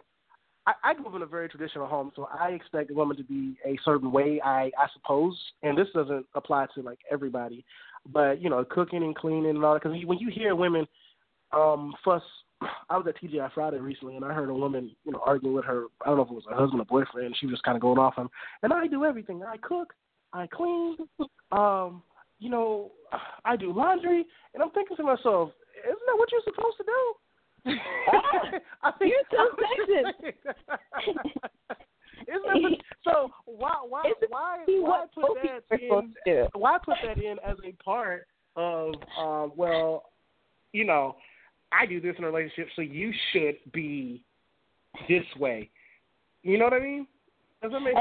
I, 0.67 0.74
I 0.83 0.93
grew 0.93 1.07
up 1.07 1.15
in 1.15 1.21
a 1.21 1.25
very 1.27 1.50
traditional 1.50 1.88
home, 1.88 2.12
so 2.15 2.27
I 2.31 2.50
expect 2.50 2.91
a 2.91 2.93
woman 2.93 3.17
to 3.17 3.24
be 3.24 3.55
a 3.65 3.77
certain 3.83 4.12
way. 4.12 4.41
I 4.43 4.71
I 4.77 4.88
suppose, 4.93 5.38
and 5.63 5.77
this 5.77 5.88
doesn't 5.93 6.25
apply 6.36 6.67
to 6.75 6.81
like 6.81 7.00
everybody, 7.12 7.65
but 8.12 8.41
you 8.41 8.50
know, 8.50 8.63
cooking 8.63 9.03
and 9.03 9.15
cleaning 9.15 9.50
and 9.50 9.63
all 9.63 9.74
that. 9.74 9.83
Because 9.83 10.05
when 10.05 10.19
you 10.19 10.29
hear 10.29 10.55
women 10.55 10.88
um 11.53 11.93
fuss 12.03 12.24
I 12.89 12.98
was 12.98 13.07
at 13.07 13.17
TGI 13.17 13.51
Friday 13.53 13.79
recently, 13.79 14.15
and 14.15 14.25
I 14.25 14.33
heard 14.33 14.50
a 14.50 14.53
woman, 14.53 14.91
you 15.03 15.12
know, 15.12 15.21
arguing 15.25 15.55
with 15.55 15.65
her. 15.65 15.86
I 16.05 16.07
don't 16.07 16.17
know 16.17 16.24
if 16.24 16.29
it 16.29 16.36
was 16.36 16.43
her 16.50 16.55
husband 16.55 16.81
or 16.81 16.86
boyfriend. 16.86 17.36
She 17.39 17.45
was 17.45 17.53
just 17.53 17.63
kind 17.63 17.75
of 17.75 17.81
going 17.81 17.98
off 17.98 18.15
on, 18.17 18.29
and 18.63 18.74
I 18.74 18.88
do 18.88 19.05
everything. 19.05 19.41
I 19.43 19.57
cook, 19.57 19.93
I 20.33 20.48
clean, 20.48 20.98
um, 21.51 22.03
you 22.41 22.50
know, 22.50 22.91
I 23.45 23.55
do 23.55 23.71
laundry, 23.71 24.25
and 24.53 24.63
I'm 24.63 24.71
thinking 24.71 24.98
to 24.98 25.03
myself, 25.03 25.51
isn't 25.86 26.00
that 26.07 26.17
what 26.17 26.29
you're 26.31 26.41
supposed 26.43 26.77
to 26.77 26.83
do? 26.83 27.13
I 28.83 28.91
think, 28.98 29.13
you're 29.13 29.21
so 29.31 29.55
sexist. 29.55 30.33
Isn't 32.27 32.43
that 32.43 32.77
so? 33.03 33.29
Why 33.45 33.74
why 33.88 34.03
why 34.29 34.63
why 34.67 35.05
put 35.13 35.38
that 35.43 35.79
in? 35.79 36.48
Why 36.53 36.77
put 36.83 36.95
that 37.03 37.17
in 37.17 37.38
as 37.45 37.57
a 37.63 37.71
part 37.83 38.27
of? 38.55 38.93
Um, 39.19 39.51
well, 39.55 40.05
you 40.71 40.86
know, 40.86 41.17
I 41.71 41.86
do 41.86 42.01
this 42.01 42.15
in 42.17 42.24
a 42.24 42.31
relationship, 42.31 42.69
so 42.75 42.81
you 42.81 43.12
should 43.31 43.55
be 43.71 44.24
this 45.07 45.25
way. 45.39 45.69
You 46.43 46.57
know 46.57 46.65
what 46.65 46.74
I 46.74 46.79
mean? 46.79 47.07
Does 47.62 47.72
that 47.72 47.80
make 47.80 47.96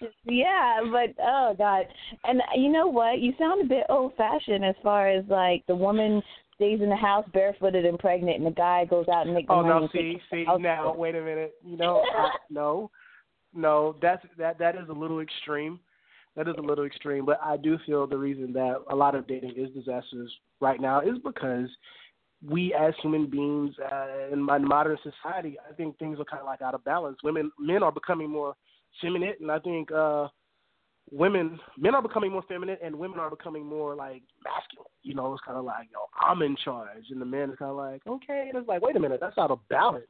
sense? 0.00 0.12
Yeah, 0.24 0.80
but 0.90 1.22
oh 1.22 1.54
god, 1.56 1.86
and 2.24 2.40
you 2.54 2.70
know 2.70 2.86
what? 2.86 3.18
You 3.20 3.32
sound 3.38 3.62
a 3.62 3.68
bit 3.68 3.84
old 3.88 4.14
fashioned 4.16 4.64
as 4.64 4.74
far 4.82 5.08
as 5.08 5.24
like 5.28 5.64
the 5.66 5.76
woman 5.76 6.22
stays 6.54 6.80
in 6.80 6.88
the 6.88 6.96
house 6.96 7.26
barefooted 7.34 7.84
and 7.84 7.98
pregnant, 7.98 8.38
and 8.38 8.46
the 8.46 8.50
guy 8.50 8.84
goes 8.86 9.06
out 9.12 9.26
and 9.26 9.34
makes 9.34 9.48
money. 9.48 9.68
Oh 9.68 9.80
no, 9.80 9.88
see, 9.92 10.18
see 10.30 10.44
now, 10.58 10.94
wait 10.94 11.14
a 11.14 11.20
minute. 11.20 11.54
You 11.62 11.76
know, 11.76 12.02
I, 12.16 12.30
no, 12.50 12.90
no, 13.54 13.96
that's 14.00 14.24
that 14.38 14.58
that 14.58 14.76
is 14.76 14.88
a 14.88 14.94
little 14.94 15.20
extreme. 15.20 15.78
That 16.34 16.48
is 16.48 16.54
a 16.58 16.62
little 16.62 16.84
extreme, 16.84 17.24
but 17.24 17.38
I 17.42 17.56
do 17.56 17.78
feel 17.86 18.06
the 18.06 18.18
reason 18.18 18.52
that 18.54 18.82
a 18.90 18.96
lot 18.96 19.14
of 19.14 19.26
dating 19.26 19.54
is 19.56 19.70
disastrous 19.70 20.30
right 20.60 20.80
now 20.80 21.00
is 21.00 21.16
because 21.24 21.68
we 22.46 22.74
as 22.74 22.92
human 23.02 23.28
beings 23.28 23.74
uh, 23.90 24.32
in 24.32 24.42
my 24.42 24.58
modern 24.58 24.98
society, 25.02 25.56
I 25.68 25.72
think 25.74 25.98
things 25.98 26.20
are 26.20 26.24
kind 26.24 26.40
of 26.40 26.46
like 26.46 26.60
out 26.60 26.74
of 26.74 26.84
balance. 26.84 27.16
Women, 27.24 27.50
men 27.58 27.82
are 27.82 27.92
becoming 27.92 28.30
more 28.30 28.54
feminine, 29.00 29.34
and 29.40 29.50
I 29.50 29.58
think 29.58 29.90
uh, 29.92 30.28
women, 31.10 31.58
men 31.78 31.94
are 31.94 32.02
becoming 32.02 32.32
more 32.32 32.44
feminine, 32.48 32.78
and 32.82 32.96
women 32.96 33.18
are 33.18 33.30
becoming 33.30 33.64
more 33.64 33.94
like 33.94 34.22
masculine. 34.44 34.90
You 35.02 35.14
know, 35.14 35.32
it's 35.32 35.42
kind 35.44 35.58
of 35.58 35.64
like, 35.64 35.88
yo, 35.92 36.00
I'm 36.20 36.42
in 36.42 36.56
charge, 36.64 37.04
and 37.10 37.20
the 37.20 37.26
men 37.26 37.50
is 37.50 37.58
kind 37.58 37.70
of 37.70 37.76
like, 37.76 38.02
okay, 38.06 38.46
and 38.48 38.58
it's 38.58 38.68
like, 38.68 38.82
wait 38.82 38.96
a 38.96 39.00
minute, 39.00 39.20
that's 39.20 39.38
out 39.38 39.50
of 39.50 39.66
balance. 39.68 40.04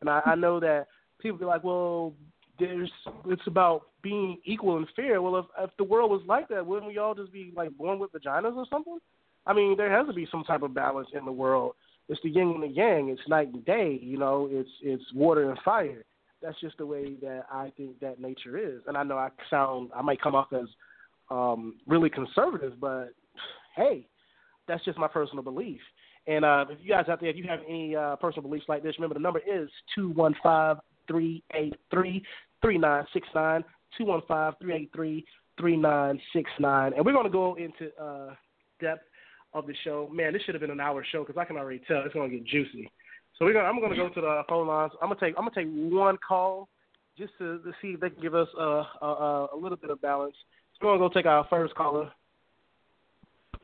And 0.00 0.10
I, 0.10 0.20
I 0.26 0.34
know 0.34 0.60
that 0.60 0.86
people 1.20 1.38
be 1.38 1.44
like, 1.44 1.64
well, 1.64 2.12
there's 2.58 2.90
it's 3.26 3.46
about 3.46 3.86
being 4.02 4.38
equal 4.44 4.76
and 4.76 4.86
fair. 4.94 5.20
Well, 5.20 5.36
if 5.38 5.46
if 5.58 5.70
the 5.76 5.84
world 5.84 6.10
was 6.10 6.22
like 6.26 6.48
that, 6.48 6.64
wouldn't 6.64 6.86
we 6.86 6.98
all 6.98 7.14
just 7.14 7.32
be 7.32 7.52
like 7.56 7.76
born 7.76 7.98
with 7.98 8.12
vaginas 8.12 8.56
or 8.56 8.66
something? 8.70 8.98
I 9.46 9.52
mean, 9.52 9.76
there 9.76 9.90
has 9.90 10.06
to 10.06 10.12
be 10.12 10.28
some 10.30 10.44
type 10.44 10.62
of 10.62 10.74
balance 10.74 11.08
in 11.12 11.24
the 11.24 11.32
world. 11.32 11.72
It's 12.08 12.20
the 12.22 12.30
yin 12.30 12.50
and 12.50 12.62
the 12.62 12.68
yang. 12.68 13.08
It's 13.08 13.28
night 13.28 13.48
and 13.52 13.64
day. 13.64 13.98
You 14.00 14.18
know, 14.18 14.48
it's 14.50 14.70
it's 14.82 15.04
water 15.14 15.50
and 15.50 15.58
fire. 15.64 16.04
That's 16.44 16.60
just 16.60 16.76
the 16.76 16.86
way 16.86 17.14
that 17.22 17.46
I 17.50 17.72
think 17.76 17.98
that 18.00 18.20
nature 18.20 18.58
is. 18.58 18.82
And 18.86 18.96
I 18.96 19.02
know 19.02 19.16
I 19.16 19.30
sound 19.48 19.90
I 19.96 20.02
might 20.02 20.20
come 20.20 20.34
off 20.34 20.52
as 20.52 20.68
um 21.30 21.76
really 21.86 22.10
conservative, 22.10 22.74
but 22.78 23.14
hey, 23.76 24.06
that's 24.68 24.84
just 24.84 24.98
my 24.98 25.08
personal 25.08 25.42
belief. 25.42 25.80
And 26.26 26.44
uh, 26.44 26.64
if 26.70 26.78
you 26.82 26.90
guys 26.90 27.06
out 27.08 27.20
there, 27.20 27.30
if 27.30 27.36
you 27.36 27.44
have 27.48 27.60
any 27.68 27.94
uh, 27.96 28.16
personal 28.16 28.48
beliefs 28.48 28.66
like 28.68 28.82
this, 28.82 28.94
remember 28.98 29.14
the 29.14 29.20
number 29.20 29.40
is 29.40 29.68
two 29.94 30.10
one 30.10 30.34
five 30.42 30.78
three 31.06 31.42
eight 31.54 31.74
three 31.90 32.24
three 32.62 32.78
nine 32.78 33.04
six 33.12 33.26
nine 33.34 33.62
two 33.96 34.04
one 34.04 34.22
five 34.26 34.54
three 34.60 34.74
eight 34.74 34.90
three 34.94 35.24
three 35.58 35.76
nine 35.76 36.20
six 36.32 36.50
nine. 36.58 36.92
And 36.94 37.04
we're 37.04 37.12
going 37.12 37.24
to 37.24 37.30
go 37.30 37.56
into 37.56 37.90
uh, 38.02 38.34
depth 38.80 39.04
of 39.52 39.66
the 39.66 39.74
show. 39.84 40.08
Man, 40.12 40.32
this 40.32 40.42
should 40.42 40.54
have 40.54 40.62
been 40.62 40.70
an 40.70 40.80
hour 40.80 41.04
show 41.12 41.24
because 41.24 41.38
I 41.38 41.44
can 41.44 41.56
already 41.56 41.80
tell 41.86 42.02
it's 42.04 42.14
going 42.14 42.30
to 42.30 42.36
get 42.36 42.46
juicy. 42.46 42.90
So 43.38 43.44
we're 43.44 43.52
gonna, 43.52 43.66
I'm 43.66 43.80
going 43.80 43.90
to 43.90 43.96
go 43.96 44.08
to 44.08 44.20
the 44.20 44.42
phone 44.48 44.68
lines. 44.68 44.92
I'm 45.02 45.08
going 45.08 45.18
to 45.18 45.26
take 45.26 45.34
I'm 45.36 45.44
going 45.44 45.54
to 45.54 45.64
take 45.64 45.92
one 45.92 46.16
call 46.26 46.68
just 47.18 47.32
to, 47.38 47.58
to 47.58 47.72
see 47.80 47.88
if 47.88 48.00
they 48.00 48.10
can 48.10 48.22
give 48.22 48.34
us 48.34 48.48
a, 48.58 48.82
a, 49.02 49.48
a 49.54 49.56
little 49.56 49.76
bit 49.76 49.90
of 49.90 50.00
balance. 50.00 50.34
So 50.74 50.86
we're 50.86 50.98
going 50.98 51.10
to 51.10 51.14
go 51.14 51.20
take 51.20 51.26
our 51.26 51.46
first 51.48 51.74
caller. 51.74 52.10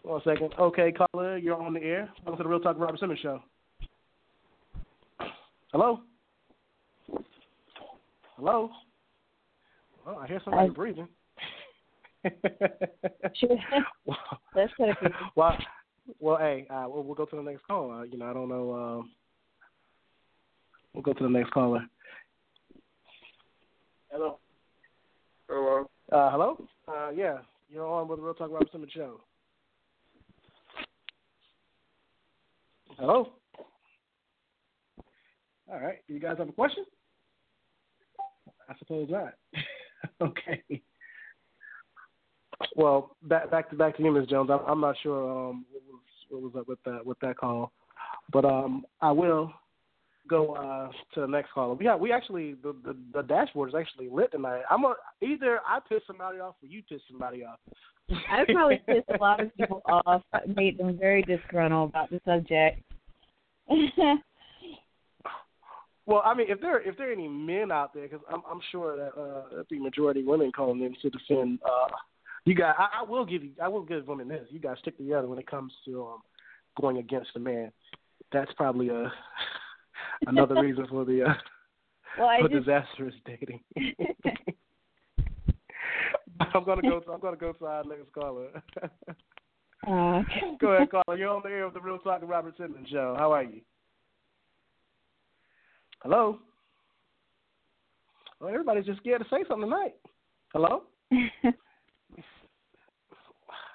One 0.03 0.21
second. 0.25 0.55
Okay, 0.59 0.93
caller, 0.93 1.37
you're 1.37 1.61
on 1.61 1.75
the 1.75 1.83
air. 1.83 2.09
Welcome 2.25 2.39
to 2.39 2.43
the 2.45 2.49
Real 2.49 2.61
Talk 2.61 2.79
Robert 2.79 2.99
Simmons 2.99 3.21
Show. 3.21 3.43
Hello? 5.73 6.01
Hello? 8.37 8.71
Well, 10.07 10.19
I 10.19 10.27
hear 10.27 10.41
somebody 10.45 10.71
I... 10.71 10.73
breathing. 10.73 11.09
sure. 13.35 13.57
well, 14.07 14.19
That's 14.55 14.73
Well, 15.37 15.57
well, 16.19 16.39
hey, 16.39 16.67
uh, 16.71 16.87
we'll, 16.89 17.05
we'll, 17.05 17.15
go 17.15 17.27
to 17.27 17.37
the 17.37 17.43
next 17.43 17.65
call. 17.67 17.91
Uh, 17.93 18.03
you 18.03 18.19
know, 18.19 18.27
I 18.27 18.33
don't 18.33 18.49
know. 18.49 18.73
Um, 18.75 19.11
we'll 20.95 21.03
go 21.03 21.13
to 21.13 21.23
the 21.23 21.29
next 21.29 21.51
caller. 21.51 21.85
Hello. 24.11 24.39
Hello. 25.49 25.91
Uh, 26.11 26.31
hello. 26.31 26.67
Uh, 26.89 27.11
yeah, 27.11 27.39
you're 27.71 27.87
on 27.87 28.09
with 28.09 28.19
the 28.19 28.25
Real 28.25 28.35
Talk 28.35 28.51
Robert 28.51 28.69
Simmons 28.73 28.93
Show. 28.93 29.21
Hello. 32.99 33.33
All 35.73 35.81
right. 35.81 35.99
Do 36.09 36.15
you 36.15 36.21
guys 36.21 36.37
have 36.39 36.49
a 36.49 36.53
question? 36.53 36.85
I 38.69 38.75
suppose 38.79 39.09
not. 39.09 39.35
okay. 40.21 40.63
Well, 42.77 43.17
back 43.23 43.51
back 43.51 43.71
to 43.71 43.77
back 43.77 43.97
to 43.97 44.03
you, 44.03 44.13
Ms. 44.13 44.29
Jones. 44.29 44.51
I'm, 44.53 44.61
I'm 44.67 44.81
not 44.81 44.97
sure 45.03 45.51
um, 45.51 45.65
what 45.73 45.83
was 45.87 46.01
what 46.29 46.43
was 46.43 46.53
up 46.61 46.69
with 46.69 46.79
that 46.85 47.07
with 47.07 47.19
that 47.21 47.37
call, 47.37 47.73
but 48.33 48.45
um, 48.45 48.85
I 49.01 49.13
will 49.13 49.53
go 50.31 50.55
uh, 50.55 50.91
to 51.15 51.21
the 51.23 51.27
next 51.27 51.53
caller. 51.53 51.75
We 51.75 51.85
got 51.85 52.01
we 52.01 52.13
actually 52.13 52.55
the, 52.63 52.75
the 52.85 52.97
the 53.13 53.23
dashboard 53.23 53.71
is 53.71 53.75
actually 53.75 54.09
lit 54.09 54.31
tonight. 54.31 54.63
I'm 54.71 54.85
a, 54.85 54.95
either 55.21 55.59
I 55.67 55.81
piss 55.87 56.01
somebody 56.07 56.39
off 56.39 56.55
or 56.63 56.69
you 56.69 56.83
piss 56.89 57.01
somebody 57.11 57.45
off. 57.45 57.59
I 58.31 58.45
probably 58.51 58.81
pissed 58.87 59.11
a 59.13 59.19
lot 59.21 59.41
of 59.41 59.55
people 59.57 59.83
off, 59.87 60.23
made 60.47 60.79
them 60.79 60.97
very 60.99 61.23
disgruntled 61.23 61.91
about 61.91 62.11
the 62.11 62.21
subject. 62.25 62.81
well, 66.07 66.23
I 66.25 66.35
mean, 66.35 66.47
if 66.49 66.61
there 66.61 66.81
if 66.81 66.97
there 66.97 67.11
are 67.11 67.13
any 67.13 67.29
men 67.29 67.73
out 67.73 67.93
there, 67.93 68.05
because 68.05 68.25
I'm 68.33 68.43
I'm 68.51 68.61
sure 68.71 68.97
that 68.97 69.21
uh, 69.21 69.65
the 69.69 69.79
majority 69.81 70.21
of 70.21 70.27
women 70.27 70.53
calling 70.53 70.81
in 70.83 70.95
to 71.03 71.11
defend. 71.11 71.59
Uh, 71.65 71.89
you 72.47 72.55
guys, 72.55 72.75
I, 72.79 73.01
I 73.01 73.03
will 73.03 73.27
give 73.27 73.45
you, 73.45 73.51
I 73.63 73.69
will 73.69 73.83
give 73.83 74.07
women 74.09 74.27
this. 74.27 74.47
You 74.49 74.61
guys 74.61 74.79
stick 74.81 74.97
together 74.97 75.29
when 75.29 75.39
it 75.39 75.47
comes 75.47 75.75
to 75.85 76.07
um, 76.07 76.23
going 76.81 76.97
against 76.97 77.37
a 77.37 77.39
man. 77.39 77.71
That's 78.33 78.51
probably 78.57 78.89
a 78.89 79.13
another 80.27 80.61
reason 80.63 80.87
for 80.89 81.05
the 81.05 81.23
uh, 81.23 81.35
well, 82.19 82.39
for 82.43 82.49
just... 82.49 82.67
disastrous 82.67 83.15
dating. 83.27 83.61
I'm 86.55 86.65
gonna 86.65 86.83
go. 86.83 87.01
To, 87.01 87.13
I'm 87.13 87.21
gonna 87.21 87.37
go 87.37 87.55
our 87.67 87.85
next 87.85 88.13
caller. 88.13 88.49
Uh, 89.87 90.23
Go 90.61 90.69
ahead, 90.73 90.91
caller. 90.91 91.17
You're 91.17 91.31
on 91.31 91.43
the 91.43 91.49
air 91.49 91.65
of 91.65 91.75
the 91.75 91.81
Real 91.81 91.99
Talk 91.99 92.21
Robert 92.23 92.55
Simmons 92.59 92.89
Show. 92.91 93.15
How 93.19 93.33
are 93.33 93.45
you? 93.45 93.61
Hello. 96.03 96.39
Well, 98.41 98.51
everybody's 98.51 98.87
just 98.87 99.01
scared 99.01 99.23
to 99.23 99.29
say 99.29 99.45
something 99.49 99.69
tonight. 99.69 99.95
Hello. 100.53 100.85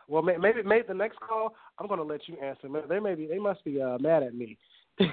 well, 0.07 0.21
maybe 0.21 0.63
maybe 0.63 0.87
the 0.87 0.93
next 0.93 1.19
call 1.19 1.55
I'm 1.79 1.87
going 1.87 1.99
to 1.99 2.05
let 2.05 2.27
you 2.27 2.37
answer. 2.41 2.67
They 2.87 2.99
may 2.99 3.15
be 3.15 3.27
they 3.27 3.39
must 3.39 3.63
be 3.63 3.81
uh, 3.81 3.97
mad 3.99 4.23
at 4.23 4.35
me. 4.35 4.57
They 4.99 5.07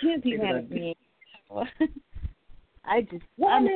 can't 0.00 0.22
be 0.22 0.36
mad 0.36 0.56
at 0.56 0.70
me. 0.70 0.96
I 2.84 3.02
just 3.02 3.24
I'm 3.46 3.66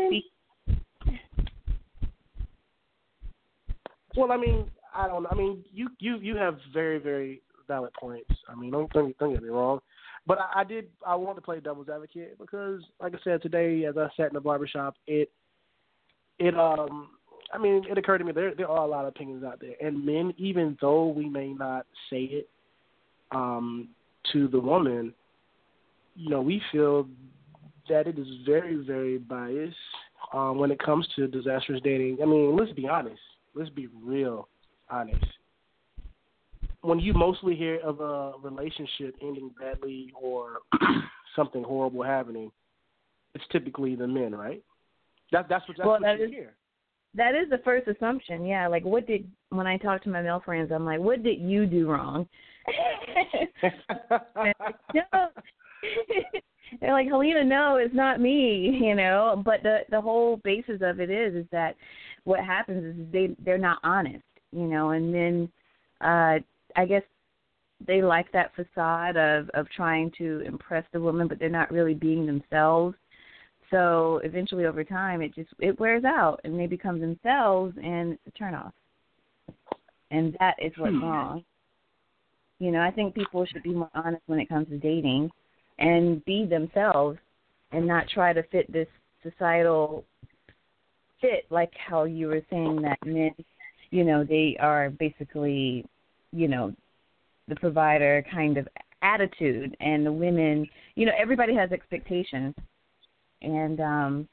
Well, 4.17 4.33
I 4.33 4.37
mean, 4.37 4.71
I 4.95 5.07
don't. 5.07 5.27
I 5.31 5.35
mean, 5.35 5.65
you 5.73 5.89
you 5.99 6.17
you 6.19 6.37
have 6.37 6.59
very 6.73 6.99
very 6.99 7.43
valid 7.69 7.93
points. 7.95 8.31
I 8.49 8.55
mean, 8.55 8.71
don't 8.71 8.93
don't, 8.93 9.17
don't 9.19 9.33
get 9.33 9.43
me 9.43 9.49
wrong, 9.49 9.81
but 10.27 10.39
I, 10.39 10.61
I 10.61 10.65
did. 10.65 10.89
I 11.07 11.15
want 11.15 11.37
to 11.37 11.43
play 11.43 11.61
devil's 11.61 11.89
advocate 11.89 12.39
because, 12.39 12.83
like 13.01 13.15
I 13.15 13.19
said 13.25 13.43
today, 13.43 13.85
as 13.85 13.97
I 13.97 14.09
sat 14.17 14.29
in 14.29 14.35
the 14.35 14.41
barbershop, 14.41 14.95
it 15.07 15.31
it 16.39 16.57
um. 16.59 17.11
I 17.55 17.59
mean, 17.59 17.85
it 17.91 17.99
occurred 17.99 18.19
to 18.19 18.25
me 18.25 18.33
there 18.33 18.55
there 18.55 18.69
are 18.69 18.85
a 18.85 18.89
lot 18.89 19.05
of 19.05 19.09
opinions 19.09 19.45
out 19.45 19.61
there, 19.61 19.75
and 19.81 20.07
men, 20.07 20.33
even 20.39 20.79
though 20.81 21.09
we 21.09 21.29
may 21.29 21.53
not 21.53 21.87
say 22.09 22.23
it 22.23 22.49
um, 23.35 23.89
to 24.33 24.49
the 24.49 24.61
woman, 24.61 25.13
you 26.15 26.31
know, 26.31 26.41
we 26.41 26.61
feel 26.71 27.09
that 27.89 28.07
it 28.07 28.19
is 28.19 28.27
very 28.47 28.77
very 28.77 29.19
biased 29.19 29.77
um, 30.33 30.59
when 30.59 30.71
it 30.71 30.79
comes 30.79 31.07
to 31.17 31.27
disastrous 31.27 31.81
dating. 31.83 32.19
I 32.23 32.27
mean, 32.27 32.57
let's 32.57 32.73
be 32.73 32.89
honest 32.89 33.21
let's 33.55 33.71
be 33.71 33.89
real 34.03 34.49
honest. 34.91 35.25
When 36.83 36.99
you 36.99 37.15
mostly 37.15 37.55
hear 37.55 37.79
of 37.81 38.01
a 38.01 38.33
relationship 38.43 39.15
ending 39.21 39.51
badly 39.59 40.13
or 40.21 40.59
something 41.37 41.63
horrible 41.63 42.03
happening, 42.03 42.51
it's 43.35 43.45
typically 43.53 43.95
the 43.95 44.07
men, 44.07 44.35
right? 44.35 44.63
That, 45.31 45.49
that's 45.49 45.67
what 45.69 45.77
that's 45.77 45.87
well, 45.87 46.01
what 46.01 46.03
that 46.03 46.19
you 46.19 46.27
is, 46.27 46.31
hear. 46.31 46.55
That 47.15 47.35
is 47.35 47.49
the 47.51 47.59
first 47.59 47.87
assumption, 47.89 48.45
yeah. 48.45 48.67
Like, 48.67 48.85
what 48.85 49.07
did 49.07 49.31
when 49.51 49.67
I 49.67 49.77
talk 49.77 50.03
to 50.05 50.09
my 50.09 50.23
male 50.23 50.43
friends, 50.45 50.73
I'm 50.75 50.85
like, 50.85 51.01
what 51.01 51.23
did 51.23 51.41
you 51.41 51.67
do 51.67 51.89
wrong? 51.89 52.27
No. 54.95 55.29
They're 56.81 56.93
like, 56.93 57.09
Helena, 57.09 57.45
no, 57.45 57.77
it's 57.77 57.95
not 57.95 58.21
me, 58.21 58.79
you 58.83 58.95
know. 58.95 59.43
But 59.45 59.63
the 59.63 59.81
the 59.91 60.01
whole 60.01 60.39
basis 60.39 60.81
of 60.83 61.01
it 61.01 61.11
is 61.11 61.35
is 61.35 61.47
that 61.53 61.77
what 62.25 62.41
happens 62.41 62.97
is 62.97 63.13
they 63.13 63.37
they're 63.45 63.59
not 63.59 63.79
honest, 63.83 64.25
you 64.53 64.67
know, 64.67 64.91
and 64.91 65.15
then 65.15 65.51
uh 66.01 66.39
I 66.77 66.87
guess 66.87 67.03
they 67.87 68.03
like 68.03 68.31
that 68.33 68.53
facade 68.55 69.17
of 69.17 69.51
of 69.51 69.69
trying 69.71 70.13
to 70.19 70.41
impress 70.47 70.85
the 70.93 71.01
woman, 71.01 71.29
but 71.29 71.39
they're 71.39 71.49
not 71.51 71.71
really 71.71 71.95
being 71.95 72.27
themselves. 72.27 72.97
So 73.71 74.21
eventually, 74.23 74.67
over 74.67 74.85
time, 74.85 75.23
it 75.23 75.35
just 75.35 75.51
it 75.59 75.81
wears 75.81 76.05
out, 76.05 76.41
and 76.45 76.59
they 76.59 76.67
become 76.67 77.01
themselves, 77.01 77.75
and 77.83 78.13
it's 78.13 78.37
a 78.37 78.43
turnoff. 78.43 78.73
And 80.11 80.37
that 80.41 80.57
is 80.63 80.73
what's 80.77 80.95
hmm. 80.95 81.03
wrong. 81.03 81.45
You 82.63 82.71
know, 82.71 82.81
I 82.81 82.93
think 82.93 83.17
people 83.17 83.45
should 83.45 83.65
be 83.65 83.75
more 83.75 83.91
honest 83.93 84.23
when 84.27 84.39
it 84.39 84.49
comes 84.49 84.69
to 84.69 84.79
dating, 84.79 85.33
and 85.81 86.25
be 86.25 86.47
themselves, 86.47 87.19
and 87.73 87.85
not 87.85 88.09
try 88.09 88.33
to 88.33 88.45
fit 88.53 88.73
this 88.73 88.87
societal 89.25 90.05
fit 91.21 91.45
like 91.51 91.73
how 91.75 92.05
you 92.05 92.29
were 92.29 92.43
saying 92.51 92.81
that 92.83 92.99
men, 93.05 93.35
you 93.91 94.05
know, 94.05 94.23
they 94.23 94.57
are 94.61 94.91
basically, 94.91 95.85
you 96.31 96.47
know, 96.47 96.73
the 97.49 97.57
provider 97.57 98.25
kind 98.33 98.57
of 98.57 98.69
attitude 99.03 99.77
and 99.81 100.07
the 100.07 100.13
women, 100.13 100.65
you 100.95 101.05
know, 101.05 101.13
everybody 101.19 101.57
has 101.57 101.73
expectations. 101.73 102.55
And 103.41 103.81
um 103.81 104.29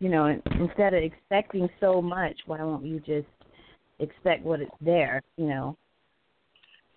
you 0.00 0.08
know, 0.08 0.40
instead 0.58 0.94
of 0.94 1.02
expecting 1.02 1.68
so 1.80 2.00
much, 2.00 2.36
why 2.46 2.62
won't 2.62 2.86
you 2.86 2.98
just 3.00 3.28
expect 3.98 4.42
what 4.42 4.60
it's 4.60 4.70
there, 4.80 5.22
you 5.36 5.46
know? 5.48 5.76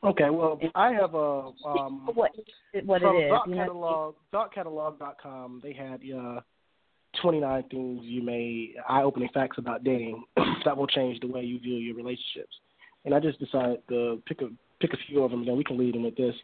Okay, 0.04 0.30
well, 0.32 0.60
I 0.74 0.92
have 0.94 1.14
a 1.14 1.52
um, 1.66 2.10
what 2.14 2.32
what 2.86 3.02
from 3.02 3.16
it 3.16 3.20
is. 3.20 3.30
Thought 3.30 3.54
Catalog? 3.54 4.16
ThoughtCatalog.com. 4.34 5.62
They 5.64 5.74
had 5.74 6.02
uh, 6.18 6.42
29 7.22 7.64
things 7.70 8.00
you 8.04 8.24
may 8.24 8.74
eye-opening 8.90 9.30
facts 9.34 9.58
about 9.60 9.84
dating 9.84 10.24
that 10.66 10.76
will 10.76 10.88
change 10.88 11.20
the 11.20 11.28
way 11.28 11.42
you 11.42 11.60
view 11.60 11.76
your 11.76 11.96
relationships. 11.96 12.56
And 13.06 13.14
I 13.14 13.20
just 13.20 13.40
decided 13.40 13.80
to 13.90 14.22
pick 14.26 14.42
a 14.42 14.50
pick 14.80 14.94
a 14.94 14.98
few 15.08 15.24
of 15.24 15.30
them, 15.30 15.42
and 15.42 15.50
then 15.50 15.58
we 15.58 15.64
can 15.64 15.78
lead 15.78 15.94
them 15.94 16.04
with 16.04 16.16
this. 16.16 16.36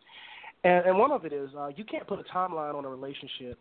And, 0.64 0.86
and 0.86 0.98
one 0.98 1.12
of 1.12 1.26
it 1.26 1.34
is 1.34 1.50
uh, 1.58 1.70
you 1.76 1.84
can't 1.84 2.06
put 2.06 2.20
a 2.20 2.24
timeline 2.24 2.76
on 2.76 2.86
a 2.86 2.90
relationship, 2.90 3.58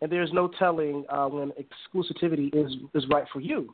and 0.00 0.10
there's 0.10 0.32
no 0.32 0.48
telling 0.58 1.04
uh, 1.10 1.26
when 1.26 1.52
exclusivity 1.52 2.52
is 2.54 2.72
is 2.94 3.04
right 3.08 3.24
for 3.32 3.40
you. 3.40 3.72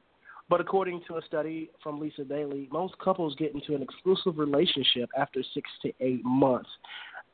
But 0.49 0.61
according 0.61 1.03
to 1.09 1.17
a 1.17 1.23
study 1.23 1.71
from 1.83 1.99
Lisa 1.99 2.25
Daly, 2.25 2.69
most 2.71 2.99
couples 2.99 3.35
get 3.37 3.55
into 3.55 3.75
an 3.75 3.83
exclusive 3.83 4.39
relationship 4.39 5.09
after 5.17 5.43
six 5.55 5.71
to 5.83 5.93
eight 6.01 6.25
months. 6.25 6.69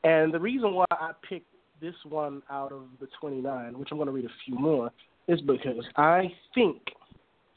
And 0.03 0.33
the 0.33 0.39
reason 0.39 0.73
why 0.73 0.85
I 0.91 1.11
picked 1.27 1.47
this 1.81 1.95
one 2.07 2.41
out 2.49 2.71
of 2.71 2.83
the 2.99 3.07
29, 3.19 3.77
which 3.77 3.89
I'm 3.91 3.97
going 3.97 4.07
to 4.07 4.13
read 4.13 4.25
a 4.25 4.45
few 4.45 4.55
more, 4.55 4.91
is 5.27 5.41
because 5.41 5.85
I 5.97 6.31
think, 6.55 6.77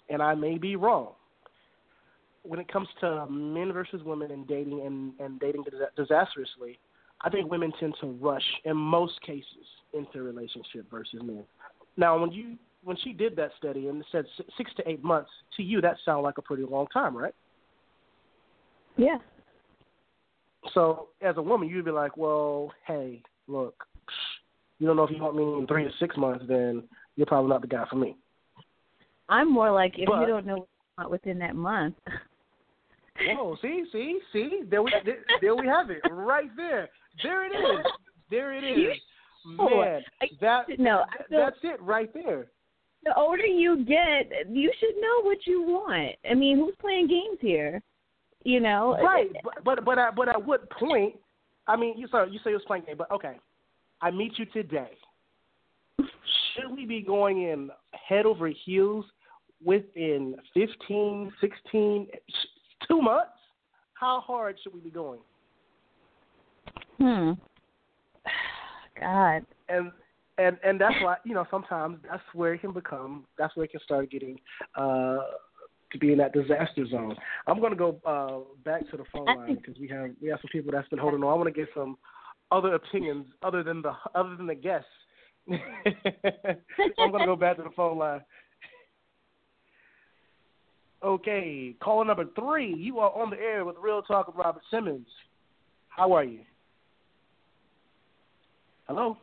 and 0.09 0.21
I 0.21 0.35
may 0.35 0.59
be 0.59 0.77
wrong, 0.77 1.13
when 2.43 2.59
it 2.59 2.71
comes 2.71 2.89
to 3.01 3.27
men 3.31 3.73
versus 3.73 4.03
women 4.05 4.31
and 4.31 4.47
dating 4.47 4.83
and, 4.85 5.13
and 5.19 5.41
dating 5.41 5.65
disastrously, 5.97 6.79
I 7.23 7.31
think 7.31 7.51
women 7.51 7.73
tend 7.81 7.95
to 8.01 8.09
rush 8.09 8.43
in 8.65 8.77
most 8.77 9.21
cases 9.23 9.67
into 9.95 10.19
a 10.19 10.23
relationship 10.23 10.91
versus 10.91 11.21
men. 11.23 11.45
Now, 11.97 12.19
when 12.19 12.33
you 12.33 12.57
when 12.85 12.97
she 13.03 13.13
did 13.13 13.35
that 13.37 13.51
study 13.59 13.89
and 13.89 14.05
said 14.13 14.25
six 14.57 14.71
to 14.77 14.89
eight 14.89 15.03
months, 15.03 15.31
to 15.57 15.63
you 15.63 15.81
that 15.81 15.97
sounded 16.05 16.23
like 16.23 16.39
a 16.39 16.43
pretty 16.43 16.65
long 16.65 16.87
time, 16.89 17.17
right? 17.17 17.35
Yeah. 18.97 19.19
So 20.73 21.09
as 21.21 21.37
a 21.37 21.43
woman, 21.43 21.69
you'd 21.69 21.85
be 21.85 21.91
like, 21.91 22.17
well, 22.17 22.73
hey, 22.87 23.23
look, 23.49 23.85
you 24.79 24.87
don't 24.87 24.97
know 24.97 25.05
if 25.05 25.11
you 25.11 25.23
want 25.23 25.37
me 25.37 25.43
in 25.43 25.67
three 25.67 25.85
to 25.85 25.91
six 25.99 26.17
months, 26.17 26.45
then 26.49 26.85
you're 27.17 27.27
probably 27.27 27.51
not 27.51 27.61
the 27.61 27.67
guy 27.67 27.85
for 27.89 27.97
me. 27.97 28.17
I'm 29.29 29.53
more 29.53 29.71
like 29.71 29.95
if 29.99 30.07
but, 30.07 30.21
you 30.21 30.27
don't 30.27 30.47
know 30.47 30.59
what 30.59 30.69
you 30.69 30.95
want 30.99 31.11
within 31.11 31.39
that 31.39 31.57
month. 31.57 31.95
oh, 33.39 33.57
see, 33.63 33.85
see, 33.93 34.21
see, 34.33 34.63
there 34.69 34.83
we 34.83 34.93
there, 35.05 35.25
there 35.41 35.57
we 35.57 35.67
have 35.67 35.91
it, 35.91 36.03
right 36.11 36.51
there. 36.57 36.89
There 37.23 37.47
it 37.47 37.57
is. 37.57 37.87
There 38.31 38.53
it 38.53 38.65
is. 38.65 38.97
Man, 39.47 40.03
that 40.41 40.65
no, 40.79 41.05
feel, 41.29 41.39
that's 41.39 41.59
it 41.63 41.81
right 41.83 42.13
there. 42.13 42.47
The 43.05 43.15
older 43.17 43.45
you 43.45 43.85
get, 43.85 44.49
you 44.51 44.73
should 44.81 44.97
know 45.01 45.23
what 45.23 45.47
you 45.47 45.63
want. 45.63 46.17
I 46.29 46.35
mean, 46.35 46.59
who's 46.59 46.75
playing 46.81 47.09
games 47.09 47.39
here? 47.41 47.83
You 48.45 48.61
know, 48.61 48.97
right? 49.03 49.31
But 49.43 49.65
but 49.65 49.85
but 49.85 49.99
at, 49.99 50.17
but 50.17 50.29
at 50.29 50.45
what 50.45 50.71
point? 50.71 51.15
I 51.67 51.77
mean, 51.77 51.99
you 51.99 52.09
sorry, 52.09 52.31
you 52.31 52.39
say 52.45 52.51
it 52.51 52.55
was 52.55 52.63
playing 52.67 52.85
game, 52.87 52.97
but 52.97 53.11
okay. 53.11 53.39
I 54.01 54.11
meet 54.11 54.39
you 54.39 54.45
today. 54.47 54.91
Should 55.99 56.71
we 56.75 56.85
be 56.85 57.01
going 57.01 57.43
in 57.43 57.71
head 57.93 58.27
over 58.27 58.49
heels 58.49 59.07
within 59.65 60.37
15, 60.53 61.33
16, 61.41 62.07
two 62.87 63.01
months? 63.01 63.31
How 63.95 64.21
hard 64.21 64.57
should 64.63 64.75
we 64.75 64.81
be 64.81 64.91
going? 64.91 65.21
Hmm. 66.99 67.33
God. 69.01 69.47
And 69.69 69.91
and 70.39 70.59
and 70.65 70.81
that's 70.81 70.95
why 71.03 71.17
you 71.25 71.35
know 71.35 71.47
sometimes 71.51 71.99
that's 72.09 72.23
where 72.33 72.55
it 72.55 72.61
can 72.61 72.73
become. 72.73 73.25
That's 73.39 73.55
where 73.57 73.65
it 73.65 73.71
can 73.71 73.81
start 73.85 74.11
getting 74.11 74.39
uh 74.77 75.19
to 75.93 75.99
be 75.99 76.13
in 76.13 76.19
that 76.19 76.33
disaster 76.33 76.87
zone. 76.87 77.17
I'm 77.47 77.61
going 77.61 77.73
to 77.73 77.77
go 77.77 78.01
uh 78.05 78.53
back 78.65 78.89
to 78.91 78.97
the 78.97 79.05
phone 79.13 79.27
line 79.27 79.57
because 79.57 79.79
we 79.81 79.89
have 79.89 80.11
we 80.21 80.29
have 80.29 80.41
some 80.41 80.51
people 80.51 80.73
that's 80.73 80.89
been 80.89 80.99
holding 80.99 81.23
on. 81.23 81.33
I 81.33 81.35
want 81.35 81.47
to 81.47 81.53
get 81.53 81.69
some 81.75 81.97
other 82.51 82.75
opinions 82.75 83.27
other 83.43 83.63
than 83.63 83.83
the 83.83 83.93
other 84.15 84.37
than 84.37 84.47
the 84.47 84.55
guests. 84.55 84.89
I'm 85.51 87.11
going 87.11 87.21
to 87.21 87.27
go 87.27 87.37
back 87.37 87.59
to 87.59 87.63
the 87.65 87.71
phone 87.77 87.99
line. 87.99 88.23
Okay, 91.05 91.77
caller 91.83 92.07
number 92.07 92.25
three. 92.35 92.75
You 92.75 92.99
are 92.99 93.11
on 93.11 93.29
the 93.29 93.37
air 93.37 93.65
with 93.65 93.77
Real 93.79 94.01
Talk 94.01 94.27
with 94.27 94.37
Robert 94.37 94.63
Simmons. 94.71 95.07
How 95.89 96.13
are 96.13 96.25
you? 96.25 96.41
Hello. 98.89 99.19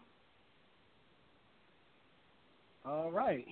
All 2.86 3.12
right. 3.12 3.46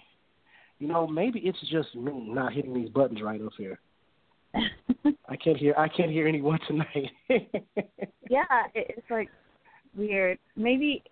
You 0.79 0.87
know, 0.87 1.07
maybe 1.07 1.39
it's 1.39 1.59
just 1.69 1.93
me 1.95 2.29
not 2.29 2.53
hitting 2.53 2.73
these 2.73 2.89
buttons 2.89 3.21
right 3.21 3.41
up 3.41 3.51
here. 3.57 3.79
I 4.55 5.35
can't 5.35 5.57
hear. 5.57 5.75
I 5.77 5.87
can't 5.87 6.11
hear 6.11 6.27
anyone 6.27 6.59
tonight. 6.67 7.11
yeah, 8.29 8.63
it's 8.73 9.05
like 9.09 9.29
weird. 9.95 10.39
Maybe 10.55 11.03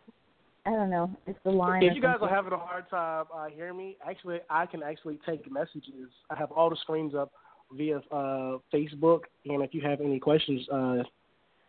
I 0.67 0.71
don't 0.71 0.89
know. 0.89 1.09
It's 1.25 1.39
the 1.45 1.51
line. 1.51 1.81
If 1.83 1.95
you 1.95 2.01
guys 2.01 2.17
are 2.21 2.29
having 2.29 2.51
a 2.51 2.57
hard 2.57 2.89
time 2.89 3.25
uh, 3.33 3.45
hearing 3.47 3.77
me, 3.77 3.95
actually, 4.05 4.39
I 4.49 4.65
can 4.65 4.83
actually 4.83 5.17
take 5.25 5.49
messages. 5.49 6.09
I 6.29 6.35
have 6.35 6.51
all 6.51 6.69
the 6.69 6.75
screens 6.81 7.15
up 7.15 7.31
via 7.71 7.97
uh, 8.11 8.57
Facebook, 8.73 9.21
and 9.45 9.63
if 9.63 9.73
you 9.73 9.81
have 9.81 10.01
any 10.01 10.19
questions, 10.19 10.67
uh, 10.69 11.03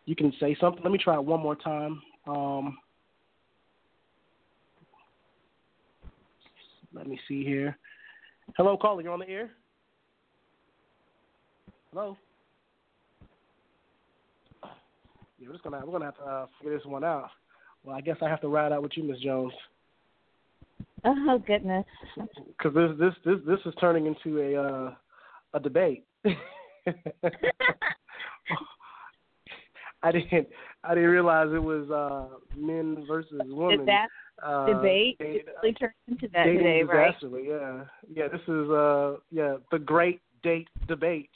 you 0.05 0.15
can 0.15 0.33
say 0.39 0.55
something. 0.59 0.83
Let 0.83 0.91
me 0.91 0.99
try 1.01 1.15
it 1.15 1.23
one 1.23 1.39
more 1.39 1.55
time. 1.55 2.01
Um, 2.27 2.77
Let 6.93 7.07
me 7.07 7.19
see 7.27 7.43
here. 7.43 7.77
Hello, 8.57 8.77
caller. 8.77 9.01
You're 9.01 9.13
on 9.13 9.19
the 9.19 9.29
air. 9.29 9.51
Hello. 11.91 12.17
Yeah, 14.63 15.47
we're 15.47 15.53
just 15.53 15.63
gonna 15.63 15.81
we're 15.85 15.93
gonna 15.93 16.05
have 16.05 16.17
to 16.17 16.23
uh, 16.23 16.45
figure 16.59 16.77
this 16.77 16.85
one 16.85 17.03
out. 17.03 17.29
Well, 17.83 17.95
I 17.95 18.01
guess 18.01 18.17
I 18.21 18.29
have 18.29 18.41
to 18.41 18.47
ride 18.47 18.71
out 18.71 18.83
with 18.83 18.91
you, 18.95 19.03
Miss 19.03 19.19
Jones. 19.19 19.53
Oh 21.05 21.41
goodness. 21.45 21.85
Because 22.15 22.73
this 22.73 22.91
this 22.99 23.13
this 23.25 23.37
this 23.47 23.59
is 23.65 23.73
turning 23.79 24.05
into 24.05 24.39
a 24.41 24.61
uh, 24.61 24.93
a 25.53 25.59
debate. 25.59 26.05
I 30.03 30.11
didn't 30.11 30.47
I 30.83 30.95
didn't 30.95 31.09
realize 31.09 31.47
it 31.53 31.63
was 31.63 31.89
uh, 31.89 32.27
men 32.57 33.05
versus 33.07 33.41
women. 33.45 33.79
Did 33.79 33.87
that 33.87 34.07
uh, 34.43 34.65
debate 34.67 35.17
it 35.19 35.47
really 35.61 35.73
turned 35.73 35.93
into 36.07 36.27
that 36.33 36.45
today, 36.45 36.83
right? 36.83 37.15
Yeah, 37.21 37.85
yeah. 38.13 38.27
This 38.27 38.41
is 38.47 38.69
uh, 38.69 39.15
yeah, 39.31 39.57
the 39.71 39.79
great 39.79 40.21
date 40.43 40.67
debate. 40.87 41.29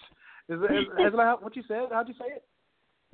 Is, 0.49 0.59
is, 0.59 0.85
isn't 0.99 1.17
that 1.17 1.41
what 1.41 1.55
you 1.55 1.63
said? 1.67 1.83
How'd 1.91 2.07
you 2.07 2.15
say 2.15 2.35
it? 2.35 2.43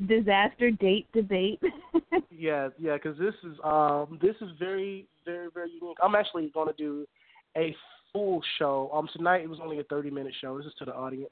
Disaster 0.08 0.72
date 0.72 1.08
debate. 1.14 1.62
yeah, 2.32 2.70
yeah. 2.80 2.96
Because 2.96 3.18
this 3.18 3.36
is 3.44 3.58
um, 3.64 4.18
this 4.22 4.36
is 4.42 4.50
very, 4.58 5.08
very, 5.26 5.50
very 5.54 5.72
unique. 5.72 5.98
I'm 6.02 6.16
actually 6.16 6.50
going 6.54 6.68
to 6.68 6.74
do 6.74 7.06
a 7.58 7.76
full 8.14 8.42
show. 8.58 8.90
Um, 8.94 9.08
tonight 9.16 9.42
it 9.42 9.50
was 9.50 9.60
only 9.62 9.80
a 9.80 9.84
30 9.84 10.10
minute 10.10 10.34
show. 10.40 10.58
This 10.58 10.68
is 10.68 10.74
to 10.80 10.86
the 10.86 10.96
audience. 10.96 11.32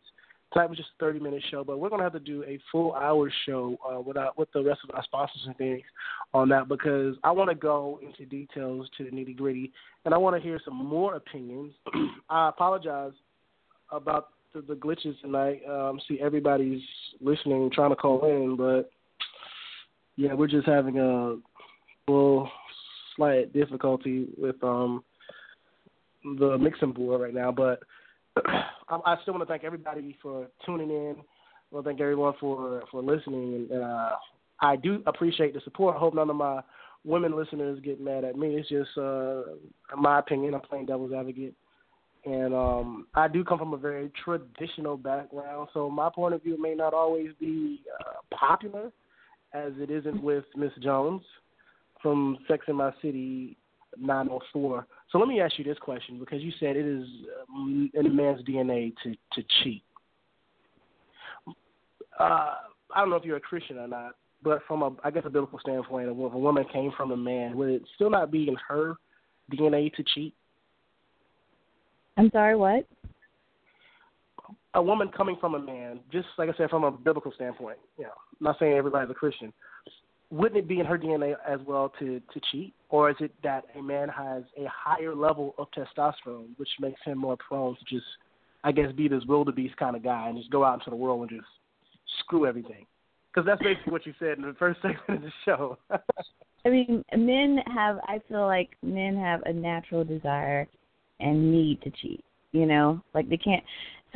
Tonight 0.53 0.69
was 0.69 0.77
just 0.77 0.89
a 0.97 1.03
30 1.03 1.19
minute 1.19 1.43
show, 1.51 1.63
but 1.63 1.79
we're 1.79 1.89
going 1.89 1.99
to 1.99 2.05
have 2.05 2.13
to 2.13 2.19
do 2.19 2.43
a 2.43 2.57
full 2.71 2.93
hour 2.93 3.31
show 3.45 3.77
uh, 3.87 3.99
without 3.99 4.37
with 4.37 4.51
the 4.53 4.63
rest 4.63 4.79
of 4.87 4.95
our 4.95 5.03
sponsors 5.03 5.41
and 5.45 5.57
things 5.57 5.83
on 6.33 6.47
that 6.49 6.69
because 6.69 7.15
I 7.23 7.31
want 7.31 7.49
to 7.49 7.55
go 7.55 7.99
into 8.01 8.25
details 8.25 8.89
to 8.97 9.03
the 9.03 9.09
nitty 9.09 9.35
gritty 9.35 9.73
and 10.05 10.13
I 10.13 10.17
want 10.17 10.35
to 10.37 10.41
hear 10.41 10.59
some 10.63 10.75
more 10.75 11.15
opinions. 11.15 11.73
I 12.29 12.49
apologize 12.49 13.11
about 13.91 14.29
the, 14.53 14.61
the 14.61 14.75
glitches 14.75 15.19
tonight. 15.21 15.61
Um, 15.69 15.99
see, 16.07 16.19
everybody's 16.21 16.81
listening, 17.19 17.69
trying 17.73 17.89
to 17.89 17.95
call 17.95 18.25
in, 18.25 18.55
but 18.55 18.89
yeah, 20.15 20.33
we're 20.33 20.47
just 20.47 20.67
having 20.67 20.97
a 20.97 21.35
little 22.09 22.49
slight 23.15 23.51
difficulty 23.53 24.27
with 24.37 24.61
um 24.63 25.03
the 26.39 26.57
mixing 26.57 26.91
board 26.91 27.21
right 27.21 27.33
now, 27.33 27.51
but 27.51 27.81
I 28.89 29.15
still 29.21 29.33
want 29.33 29.47
to 29.47 29.51
thank 29.51 29.63
everybody 29.63 30.17
for 30.21 30.47
tuning 30.65 30.89
in. 30.89 31.15
I 31.19 31.75
want 31.75 31.85
to 31.85 31.89
thank 31.89 32.01
everyone 32.01 32.33
for 32.39 32.83
for 32.91 33.01
listening, 33.01 33.67
and 33.71 33.83
uh, 33.83 34.11
I 34.61 34.75
do 34.75 35.03
appreciate 35.05 35.53
the 35.53 35.61
support. 35.61 35.95
I 35.95 35.99
hope 35.99 36.15
none 36.15 36.29
of 36.29 36.35
my 36.35 36.61
women 37.03 37.35
listeners 37.35 37.79
get 37.83 38.01
mad 38.01 38.23
at 38.23 38.37
me. 38.37 38.55
It's 38.55 38.69
just 38.69 38.97
uh, 38.97 39.41
my 39.95 40.19
opinion. 40.19 40.53
I'm 40.53 40.61
playing 40.61 40.85
devil's 40.85 41.13
advocate, 41.13 41.53
and 42.25 42.53
um, 42.53 43.07
I 43.15 43.27
do 43.27 43.43
come 43.43 43.59
from 43.59 43.73
a 43.73 43.77
very 43.77 44.11
traditional 44.23 44.97
background, 44.97 45.69
so 45.73 45.89
my 45.89 46.09
point 46.13 46.33
of 46.33 46.43
view 46.43 46.61
may 46.61 46.75
not 46.75 46.93
always 46.93 47.29
be 47.39 47.81
uh, 47.99 48.35
popular, 48.35 48.91
as 49.53 49.73
it 49.77 49.91
isn't 49.91 50.21
with 50.21 50.45
Miss 50.55 50.71
Jones 50.81 51.21
from 52.01 52.37
Sex 52.47 52.65
in 52.67 52.75
My 52.75 52.91
City 53.01 53.57
904. 53.97 54.85
So 55.11 55.17
let 55.17 55.27
me 55.27 55.39
ask 55.39 55.57
you 55.57 55.63
this 55.63 55.77
question 55.79 56.19
because 56.19 56.41
you 56.41 56.51
said 56.59 56.75
it 56.75 56.85
is 56.85 57.07
um, 57.49 57.89
in 57.93 58.05
a 58.05 58.09
man's 58.09 58.43
DNA 58.43 58.93
to 59.03 59.11
to 59.33 59.47
cheat. 59.63 59.83
Uh, 62.19 62.55
I 62.93 62.99
don't 62.99 63.09
know 63.09 63.15
if 63.15 63.23
you're 63.23 63.37
a 63.37 63.41
Christian 63.41 63.77
or 63.77 63.87
not, 63.87 64.15
but 64.43 64.59
from 64.67 64.81
a 64.81 64.95
I 65.03 65.11
guess 65.11 65.23
a 65.25 65.29
biblical 65.29 65.59
standpoint, 65.59 66.09
if 66.09 66.17
a 66.17 66.37
woman 66.37 66.65
came 66.73 66.91
from 66.97 67.11
a 67.11 67.17
man, 67.17 67.55
would 67.55 67.69
it 67.69 67.83
still 67.95 68.09
not 68.09 68.31
be 68.31 68.47
in 68.47 68.57
her 68.67 68.95
DNA 69.53 69.93
to 69.93 70.03
cheat? 70.13 70.33
I'm 72.17 72.29
sorry, 72.31 72.55
what? 72.55 72.85
A 74.73 74.81
woman 74.81 75.09
coming 75.15 75.37
from 75.39 75.55
a 75.55 75.59
man, 75.59 75.99
just 76.11 76.27
like 76.37 76.49
I 76.49 76.57
said, 76.57 76.69
from 76.69 76.83
a 76.83 76.91
biblical 76.91 77.31
standpoint. 77.31 77.77
You 77.97 78.05
know, 78.05 78.09
I'm 78.09 78.43
not 78.45 78.59
saying 78.59 78.73
everybody's 78.73 79.09
a 79.09 79.13
Christian. 79.13 79.53
Wouldn't 80.29 80.57
it 80.57 80.67
be 80.67 80.79
in 80.79 80.85
her 80.85 80.97
DNA 80.97 81.35
as 81.47 81.59
well 81.65 81.91
to 81.99 82.19
to 82.33 82.41
cheat, 82.51 82.73
or 82.89 83.09
is 83.09 83.15
it 83.19 83.31
that 83.43 83.65
a 83.77 83.81
man 83.81 84.09
has 84.09 84.43
a 84.57 84.65
higher 84.67 85.15
level 85.15 85.55
of 85.57 85.67
testosterone, 85.71 86.49
which 86.57 86.69
makes 86.79 86.99
him 87.05 87.17
more 87.17 87.37
prone 87.37 87.75
to 87.75 87.85
just, 87.85 88.05
I 88.63 88.71
guess, 88.71 88.91
be 88.91 89.07
this 89.07 89.23
wildebeest 89.27 89.77
kind 89.77 89.95
of 89.95 90.03
guy 90.03 90.27
and 90.27 90.37
just 90.37 90.51
go 90.51 90.63
out 90.63 90.79
into 90.79 90.89
the 90.89 90.95
world 90.95 91.21
and 91.21 91.29
just 91.29 91.51
screw 92.19 92.45
everything? 92.45 92.85
Because 93.33 93.45
that's 93.45 93.61
basically 93.61 93.91
what 93.91 94.05
you 94.05 94.13
said 94.19 94.37
in 94.37 94.43
the 94.43 94.55
first 94.57 94.79
segment 94.81 95.01
of 95.09 95.21
the 95.21 95.31
show. 95.45 95.77
I 96.65 96.69
mean, 96.69 97.03
men 97.15 97.59
have. 97.73 97.97
I 98.03 98.19
feel 98.27 98.45
like 98.45 98.71
men 98.81 99.15
have 99.15 99.41
a 99.45 99.53
natural 99.53 100.03
desire 100.03 100.67
and 101.19 101.51
need 101.51 101.81
to 101.83 101.89
cheat. 101.89 102.23
You 102.51 102.65
know, 102.65 103.01
like 103.13 103.29
they 103.29 103.37
can't 103.37 103.63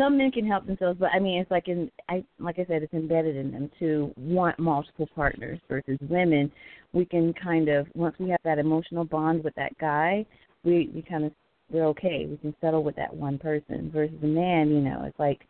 some 0.02 0.18
men 0.18 0.32
can 0.32 0.48
help 0.48 0.66
themselves, 0.66 1.00
but 1.00 1.10
I 1.14 1.20
mean, 1.20 1.40
it's 1.40 1.52
like 1.52 1.68
in 1.68 1.92
I 2.10 2.24
like 2.40 2.58
I 2.58 2.66
said, 2.66 2.82
it's 2.82 2.94
embedded 2.94 3.36
in 3.36 3.52
them 3.52 3.70
to 3.80 4.12
want 4.18 4.58
multiple 4.58 5.08
partners. 5.16 5.60
Versus 5.70 5.98
women, 6.10 6.52
we 6.94 7.06
can 7.06 7.34
kind 7.34 7.70
of 7.70 7.88
once 7.94 8.16
we 8.20 8.30
have 8.30 8.40
that 8.44 8.58
emotional 8.58 9.06
bond 9.06 9.44
with 9.44 9.54
that 9.56 9.78
guy, 9.80 10.26
we 10.64 10.90
we 10.94 11.02
kind 11.04 11.26
of 11.26 11.32
we're 11.72 11.86
okay. 11.88 12.26
We 12.30 12.38
can 12.38 12.56
settle 12.62 12.84
with 12.84 12.96
that 12.96 13.16
one 13.16 13.38
person. 13.38 13.92
Versus 13.94 14.16
a 14.24 14.28
man, 14.28 14.70
you 14.70 14.82
know, 14.82 15.04
it's 15.06 15.20
like, 15.20 15.42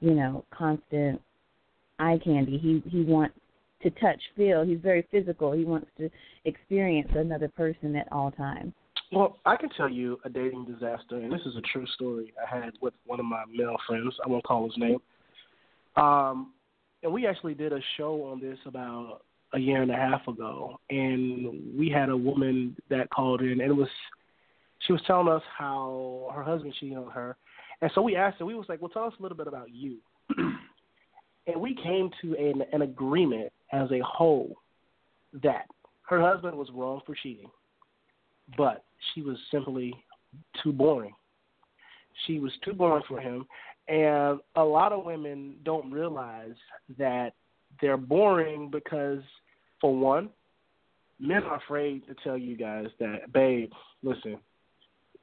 you 0.00 0.12
know, 0.14 0.44
constant 0.56 1.20
eye 1.98 2.20
candy. 2.22 2.58
He 2.58 2.82
he 2.90 3.04
wants 3.04 3.36
to 3.82 3.90
touch, 3.90 4.20
feel. 4.36 4.64
He's 4.64 4.80
very 4.80 5.06
physical. 5.10 5.52
He 5.52 5.64
wants 5.64 5.88
to 5.98 6.10
experience 6.44 7.10
another 7.14 7.48
person 7.48 7.96
at 7.96 8.10
all 8.12 8.30
times. 8.32 8.72
Well, 9.12 9.36
I 9.44 9.56
can 9.56 9.68
tell 9.68 9.90
you 9.90 10.18
a 10.24 10.30
dating 10.30 10.64
disaster, 10.64 11.16
and 11.16 11.30
this 11.30 11.42
is 11.44 11.54
a 11.56 11.60
true 11.60 11.86
story 11.94 12.32
I 12.42 12.62
had 12.62 12.72
with 12.80 12.94
one 13.04 13.20
of 13.20 13.26
my 13.26 13.44
male 13.54 13.76
friends. 13.86 14.14
I 14.24 14.28
won't 14.28 14.44
call 14.44 14.64
his 14.64 14.78
name. 14.78 14.98
Um, 15.96 16.52
and 17.02 17.12
we 17.12 17.26
actually 17.26 17.52
did 17.52 17.74
a 17.74 17.80
show 17.98 18.24
on 18.24 18.40
this 18.40 18.58
about 18.64 19.20
a 19.52 19.58
year 19.58 19.82
and 19.82 19.90
a 19.90 19.96
half 19.96 20.26
ago, 20.26 20.80
and 20.88 21.76
we 21.78 21.90
had 21.90 22.08
a 22.08 22.16
woman 22.16 22.74
that 22.88 23.10
called 23.10 23.42
in, 23.42 23.60
and 23.60 23.60
it 23.60 23.76
was 23.76 23.88
she 24.86 24.94
was 24.94 25.02
telling 25.06 25.28
us 25.28 25.42
how 25.58 26.30
her 26.34 26.42
husband 26.42 26.74
cheated 26.80 26.96
on 26.96 27.10
her, 27.10 27.36
and 27.82 27.90
so 27.94 28.00
we 28.00 28.16
asked 28.16 28.38
her. 28.38 28.46
We 28.46 28.54
was 28.54 28.66
like, 28.70 28.80
"Well, 28.80 28.88
tell 28.88 29.04
us 29.04 29.12
a 29.18 29.22
little 29.22 29.36
bit 29.36 29.46
about 29.46 29.70
you." 29.70 29.98
and 30.38 31.60
we 31.60 31.74
came 31.74 32.08
to 32.22 32.34
an, 32.34 32.62
an 32.72 32.80
agreement 32.80 33.52
as 33.72 33.90
a 33.92 34.00
whole 34.00 34.56
that 35.42 35.66
her 36.08 36.20
husband 36.22 36.56
was 36.56 36.68
wrong 36.72 37.02
for 37.04 37.14
cheating, 37.14 37.50
but 38.56 38.84
she 39.14 39.22
was 39.22 39.36
simply 39.50 39.94
too 40.62 40.72
boring. 40.72 41.14
She 42.26 42.38
was 42.38 42.52
too 42.64 42.72
boring 42.72 43.02
for 43.08 43.20
him, 43.20 43.46
and 43.88 44.40
a 44.56 44.62
lot 44.62 44.92
of 44.92 45.04
women 45.04 45.56
don't 45.64 45.90
realize 45.90 46.54
that 46.98 47.32
they're 47.80 47.96
boring 47.96 48.70
because, 48.70 49.22
for 49.80 49.94
one, 49.94 50.28
men 51.18 51.42
are 51.44 51.56
afraid 51.56 52.06
to 52.06 52.14
tell 52.22 52.36
you 52.36 52.56
guys 52.56 52.86
that, 53.00 53.32
babe, 53.32 53.70
listen, 54.02 54.38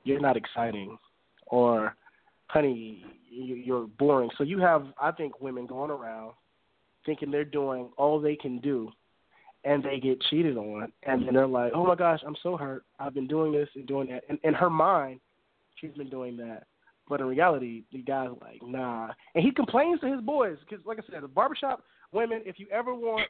you're 0.04 0.20
not 0.20 0.38
exciting, 0.38 0.98
or 1.48 1.96
honey, 2.48 3.06
you're 3.30 3.88
boring. 4.00 4.30
So 4.38 4.44
you 4.44 4.60
have, 4.60 4.88
I 5.00 5.12
think, 5.12 5.40
women 5.40 5.68
going 5.68 5.92
around 5.92 6.34
thinking 7.06 7.32
they're 7.32 7.46
doing 7.46 7.90
all 7.98 8.20
they 8.20 8.36
can 8.36 8.60
do 8.60 8.92
and 9.64 9.84
they 9.84 10.00
get 10.00 10.22
cheated 10.30 10.58
on, 10.58 10.92
and 11.04 11.26
then 11.26 11.34
they're 11.34 11.48
like, 11.48 11.74
"Oh 11.76 11.86
my 11.86 11.96
gosh, 11.96 12.22
I'm 12.26 12.36
so 12.42 12.58
hurt. 12.58 12.84
I've 13.00 13.14
been 13.14 13.28
doing 13.28 13.52
this 13.52 13.70
and 13.76 13.86
doing 13.88 14.10
that." 14.10 14.24
And 14.30 14.40
in 14.44 14.54
her 14.54 14.70
mind, 14.70 15.20
she's 15.76 15.92
been 15.92 16.10
doing 16.10 16.38
that, 16.38 16.64
but 17.08 17.20
in 17.20 17.28
reality, 17.28 17.84
the 17.92 18.02
guy's 18.02 18.30
like, 18.42 18.62
"Nah." 18.64 19.12
And 19.36 19.44
he 19.44 19.52
complains 19.52 20.00
to 20.02 20.12
his 20.12 20.22
boys 20.22 20.58
because, 20.62 20.86
like 20.86 21.00
I 21.00 21.12
said, 21.12 21.24
the 21.24 21.28
barbershop 21.28 21.84
women. 22.12 22.42
If 22.46 22.60
you 22.60 22.68
ever 22.72 22.94
want 22.94 23.28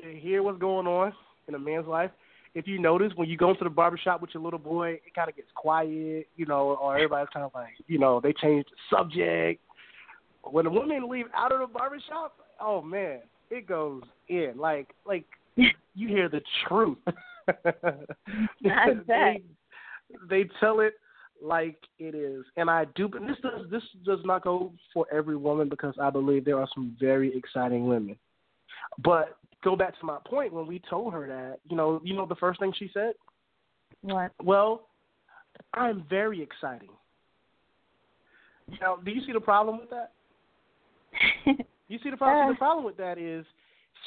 to 0.00 0.12
hear 0.12 0.42
what's 0.42 0.58
going 0.58 0.86
on 0.86 1.12
in 1.48 1.54
a 1.54 1.58
man's 1.58 1.86
life, 1.86 2.10
if 2.54 2.66
you 2.66 2.78
notice 2.78 3.12
when 3.16 3.28
you 3.28 3.36
go 3.36 3.50
into 3.50 3.64
the 3.64 3.70
barbershop 3.70 4.20
with 4.20 4.30
your 4.34 4.42
little 4.42 4.58
boy, 4.58 4.92
it 4.92 5.14
kind 5.14 5.28
of 5.28 5.36
gets 5.36 5.48
quiet, 5.54 6.26
you 6.36 6.46
know, 6.46 6.76
or 6.80 6.96
everybody's 6.96 7.30
kind 7.32 7.44
of 7.46 7.52
like, 7.54 7.72
you 7.86 7.98
know, 7.98 8.20
they 8.20 8.32
change 8.32 8.66
the 8.66 8.96
subject. 8.96 9.60
When 10.44 10.64
the 10.64 10.70
women 10.70 11.08
leave 11.08 11.26
out 11.34 11.52
of 11.52 11.60
the 11.60 11.66
barbershop, 11.66 12.34
oh 12.60 12.82
man, 12.82 13.20
it 13.50 13.66
goes 13.66 14.02
in 14.28 14.54
like 14.56 14.88
like 15.06 15.24
you 15.94 16.08
hear 16.08 16.28
the 16.28 16.40
truth. 16.66 16.98
they, 19.06 19.42
they 20.28 20.44
tell 20.60 20.80
it 20.80 20.94
like 21.42 21.76
it 21.98 22.14
is, 22.14 22.44
and 22.56 22.70
I 22.70 22.86
do. 22.94 23.08
But 23.08 23.22
this 23.22 23.36
does 23.42 23.68
this 23.70 23.82
does 24.04 24.20
not 24.24 24.44
go 24.44 24.72
for 24.94 25.06
every 25.12 25.36
woman 25.36 25.68
because 25.68 25.94
I 26.00 26.10
believe 26.10 26.44
there 26.44 26.58
are 26.58 26.68
some 26.74 26.96
very 27.00 27.36
exciting 27.36 27.86
women. 27.86 28.16
But 29.02 29.36
go 29.64 29.76
back 29.76 29.98
to 30.00 30.06
my 30.06 30.18
point 30.26 30.52
when 30.52 30.66
we 30.66 30.80
told 30.88 31.12
her 31.12 31.26
that 31.26 31.58
you 31.68 31.76
know 31.76 32.00
you 32.04 32.14
know 32.14 32.26
the 32.26 32.36
first 32.36 32.60
thing 32.60 32.72
she 32.78 32.90
said. 32.94 33.14
What? 34.02 34.32
Well, 34.42 34.88
I'm 35.74 36.04
very 36.08 36.42
exciting. 36.42 36.90
Now, 38.80 38.96
do 38.96 39.10
you 39.10 39.20
see 39.26 39.32
the 39.32 39.40
problem 39.40 39.78
with 39.78 39.90
that? 39.90 40.12
you 41.88 41.98
see 42.02 42.10
the 42.10 42.16
problem? 42.16 42.46
Uh, 42.46 42.52
the 42.52 42.58
problem 42.58 42.84
with 42.84 42.96
that 42.96 43.18
is 43.18 43.44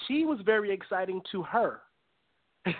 she 0.08 0.25
was 0.25 0.39
very 0.45 0.71
exciting 0.71 1.21
to 1.31 1.43
her. 1.43 1.81
but 2.65 2.75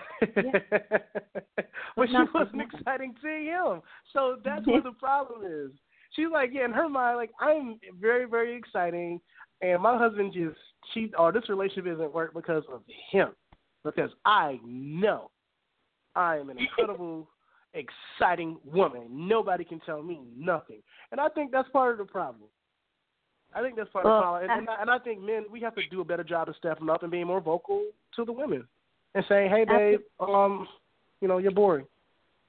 she 2.08 2.16
wasn't 2.34 2.62
exciting 2.62 3.14
to 3.22 3.28
him. 3.28 3.82
So 4.12 4.36
that's 4.44 4.66
where 4.66 4.82
the 4.82 4.90
problem 4.92 5.42
is. 5.44 5.70
She's 6.12 6.26
like, 6.32 6.50
yeah, 6.52 6.64
in 6.64 6.72
her 6.72 6.88
mind, 6.88 7.18
like 7.18 7.30
I'm 7.40 7.78
very, 8.00 8.26
very 8.26 8.56
exciting, 8.56 9.20
and 9.60 9.82
my 9.82 9.98
husband 9.98 10.32
just 10.32 10.56
she 10.92 11.10
or 11.18 11.32
this 11.32 11.48
relationship 11.48 11.94
isn't 11.94 12.14
work 12.14 12.34
because 12.34 12.62
of 12.72 12.82
him, 13.10 13.30
because 13.84 14.10
I 14.24 14.58
know 14.64 15.30
I 16.14 16.38
am 16.38 16.50
an 16.50 16.58
incredible, 16.58 17.28
exciting 17.74 18.58
woman. 18.64 19.08
Nobody 19.10 19.64
can 19.64 19.80
tell 19.80 20.02
me 20.02 20.20
nothing, 20.36 20.80
and 21.12 21.20
I 21.20 21.28
think 21.28 21.52
that's 21.52 21.68
part 21.70 21.92
of 21.92 21.98
the 21.98 22.10
problem. 22.10 22.48
I 23.54 23.62
think 23.62 23.76
that's 23.76 23.88
part 23.90 24.04
well, 24.04 24.14
of 24.14 24.20
the 24.20 24.22
problem, 24.22 24.50
and, 24.50 24.60
and, 24.60 24.68
I, 24.68 24.82
and 24.82 24.90
I 24.90 24.98
think 24.98 25.20
men 25.22 25.44
we 25.50 25.60
have 25.60 25.74
to 25.76 25.82
do 25.90 26.00
a 26.00 26.04
better 26.04 26.24
job 26.24 26.48
of 26.48 26.56
stepping 26.56 26.90
up 26.90 27.02
and 27.02 27.10
being 27.10 27.26
more 27.26 27.40
vocal 27.40 27.84
to 28.16 28.24
the 28.24 28.32
women 28.32 28.66
and 29.14 29.24
saying, 29.28 29.50
"Hey, 29.50 29.64
babe, 29.64 30.00
um, 30.20 30.68
you 31.20 31.28
know, 31.28 31.38
you're 31.38 31.52
boring." 31.52 31.86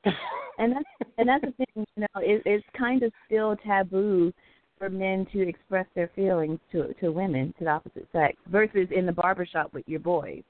and 0.03 0.73
that's 0.73 1.11
and 1.17 1.29
that's 1.29 1.43
the 1.43 1.51
thing, 1.51 1.85
you 1.95 2.01
know, 2.01 2.21
it, 2.21 2.41
it's 2.45 2.65
kind 2.77 3.03
of 3.03 3.11
still 3.25 3.55
taboo 3.65 4.33
for 4.77 4.89
men 4.89 5.25
to 5.33 5.47
express 5.47 5.85
their 5.95 6.09
feelings 6.15 6.59
to 6.71 6.93
to 6.99 7.11
women, 7.11 7.53
to 7.57 7.63
the 7.65 7.69
opposite 7.69 8.07
sex, 8.11 8.35
versus 8.47 8.87
in 8.91 9.05
the 9.05 9.11
barbershop 9.11 9.73
with 9.73 9.87
your 9.87 9.99
boys 9.99 10.43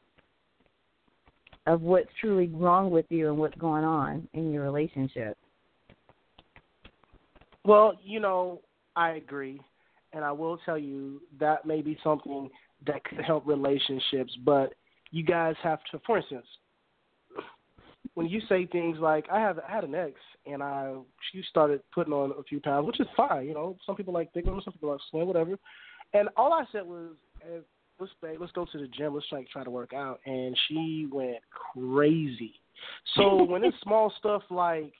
of 1.67 1.81
what's 1.81 2.09
truly 2.19 2.47
wrong 2.47 2.89
with 2.89 3.05
you 3.09 3.27
and 3.27 3.37
what's 3.37 3.57
going 3.57 3.83
on 3.83 4.27
in 4.33 4.51
your 4.51 4.63
relationship. 4.63 5.37
Well, 7.65 7.99
you 8.03 8.21
know, 8.21 8.61
I 8.95 9.11
agree 9.11 9.59
and 10.13 10.23
I 10.23 10.31
will 10.31 10.57
tell 10.65 10.77
you 10.77 11.21
that 11.39 11.65
may 11.65 11.81
be 11.81 11.97
something 12.03 12.49
that 12.85 13.03
could 13.03 13.23
help 13.23 13.45
relationships. 13.47 14.35
But 14.45 14.73
you 15.11 15.23
guys 15.23 15.55
have 15.63 15.79
to, 15.91 15.99
for 16.05 16.17
instance, 16.17 16.45
when 18.13 18.27
you 18.27 18.41
say 18.49 18.65
things 18.65 18.97
like 18.99 19.25
I 19.31 19.39
have 19.39 19.59
I 19.59 19.71
had 19.71 19.83
an 19.83 19.95
ex 19.95 20.13
and 20.45 20.63
I 20.63 20.95
she 21.31 21.43
started 21.49 21.81
putting 21.93 22.13
on 22.13 22.33
a 22.37 22.43
few 22.43 22.59
pounds, 22.59 22.87
which 22.87 22.99
is 22.99 23.07
fine. 23.15 23.45
You 23.45 23.53
know, 23.53 23.77
some 23.85 23.95
people 23.95 24.13
like 24.13 24.33
thick 24.33 24.45
women, 24.45 24.61
some 24.63 24.73
people 24.73 24.89
like 24.91 25.01
slim, 25.11 25.27
whatever. 25.27 25.57
And 26.13 26.29
all 26.37 26.53
I 26.53 26.63
said 26.71 26.83
was, 26.85 27.11
hey, 27.41 27.59
let's 27.99 28.11
let's 28.39 28.51
go 28.53 28.65
to 28.71 28.77
the 28.77 28.87
gym, 28.87 29.13
let's 29.13 29.27
try 29.27 29.45
try 29.51 29.63
to 29.63 29.69
work 29.69 29.93
out. 29.93 30.19
And 30.25 30.57
she 30.67 31.07
went 31.11 31.37
crazy. 31.51 32.53
So 33.15 33.43
when 33.43 33.63
it's 33.63 33.77
small 33.81 34.13
stuff 34.19 34.43
like 34.49 34.93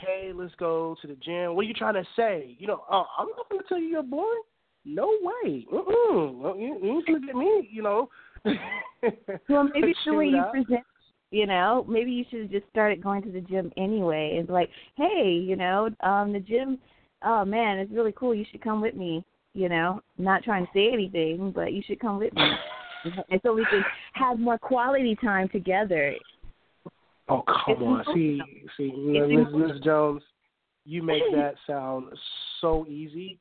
hey, 0.00 0.32
let's 0.34 0.54
go 0.56 0.96
to 1.02 1.06
the 1.08 1.16
gym. 1.16 1.54
What 1.54 1.62
are 1.62 1.68
you 1.68 1.74
trying 1.74 1.94
to 1.94 2.04
say? 2.16 2.56
You 2.58 2.66
know, 2.66 2.82
oh, 2.90 3.04
I'm 3.18 3.28
not 3.28 3.48
going 3.48 3.62
to 3.62 3.68
tell 3.68 3.78
you 3.78 3.88
you're 3.88 4.02
boring. 4.02 4.42
No 4.84 5.10
way. 5.22 5.66
Mm-mm. 5.72 6.58
You, 6.58 6.78
you 6.82 6.96
ain't 6.96 7.06
going 7.06 7.20
to 7.20 7.26
get 7.26 7.36
me, 7.36 7.68
you 7.70 7.82
know. 7.82 8.08
well, 9.48 9.68
maybe 9.74 9.94
the 10.06 10.14
way 10.14 10.26
you 10.26 10.42
present, 10.50 10.84
you 11.30 11.46
know, 11.46 11.84
maybe 11.88 12.10
you 12.10 12.24
should 12.30 12.42
have 12.42 12.50
just 12.50 12.68
started 12.70 13.02
going 13.02 13.22
to 13.22 13.30
the 13.30 13.42
gym 13.42 13.70
anyway 13.76 14.36
and 14.38 14.48
like, 14.48 14.70
hey, 14.96 15.32
you 15.32 15.56
know, 15.56 15.90
um, 16.00 16.32
the 16.32 16.40
gym, 16.40 16.78
oh 17.22 17.44
man, 17.44 17.78
it's 17.78 17.92
really 17.92 18.14
cool. 18.16 18.34
You 18.34 18.46
should 18.50 18.62
come 18.62 18.80
with 18.80 18.94
me. 18.94 19.24
You 19.52 19.68
know, 19.68 20.00
not 20.16 20.44
trying 20.44 20.64
to 20.64 20.72
say 20.72 20.90
anything, 20.92 21.50
but 21.52 21.72
you 21.72 21.82
should 21.86 22.00
come 22.00 22.18
with 22.18 22.32
me. 22.34 22.50
and 23.30 23.40
so 23.42 23.52
we 23.52 23.66
can 23.68 23.84
have 24.12 24.38
more 24.38 24.58
quality 24.58 25.16
time 25.22 25.48
together 25.48 26.14
Oh 27.28 27.42
come 27.64 27.82
on, 27.82 28.04
see, 28.14 28.40
see, 28.76 28.92
Ms. 28.96 29.46
Ms. 29.52 29.80
Jones, 29.84 30.22
you 30.84 31.02
make 31.02 31.22
that 31.34 31.54
sound 31.66 32.06
so 32.60 32.86
easy, 32.88 33.38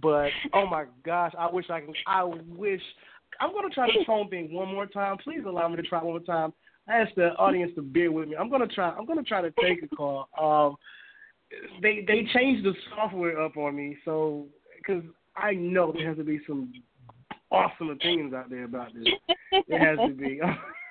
but 0.00 0.28
oh 0.52 0.66
my 0.66 0.84
gosh, 1.04 1.32
I 1.38 1.50
wish 1.50 1.70
I 1.70 1.80
can. 1.80 1.94
I 2.06 2.24
wish 2.24 2.80
I'm 3.40 3.52
going 3.52 3.68
to 3.68 3.74
try 3.74 3.86
the 3.86 4.04
phone 4.06 4.28
thing 4.28 4.52
one 4.52 4.68
more 4.68 4.86
time. 4.86 5.16
Please 5.18 5.42
allow 5.46 5.68
me 5.68 5.76
to 5.76 5.82
try 5.82 6.02
one 6.02 6.14
more 6.14 6.20
time. 6.20 6.52
I 6.88 6.98
ask 6.98 7.14
the 7.14 7.30
audience 7.38 7.72
to 7.76 7.82
bear 7.82 8.12
with 8.12 8.28
me. 8.28 8.36
I'm 8.36 8.50
going 8.50 8.66
to 8.66 8.72
try. 8.72 8.90
I'm 8.90 9.06
going 9.06 9.18
to 9.18 9.24
try 9.24 9.40
to 9.40 9.52
take 9.62 9.82
a 9.82 9.88
call. 9.88 10.28
Um, 10.40 10.76
they 11.82 12.04
they 12.06 12.26
changed 12.32 12.64
the 12.64 12.74
software 12.90 13.40
up 13.40 13.56
on 13.56 13.76
me, 13.76 13.96
so 14.04 14.46
because 14.78 15.02
I 15.36 15.52
know 15.54 15.92
there 15.92 16.08
has 16.08 16.18
to 16.18 16.24
be 16.24 16.40
some 16.46 16.72
awesome 17.50 17.90
opinions 17.90 18.34
out 18.34 18.50
there 18.50 18.64
about 18.64 18.92
this. 18.94 19.06
It 19.52 19.78
has 19.78 19.98
to 20.08 20.14
be. 20.14 20.40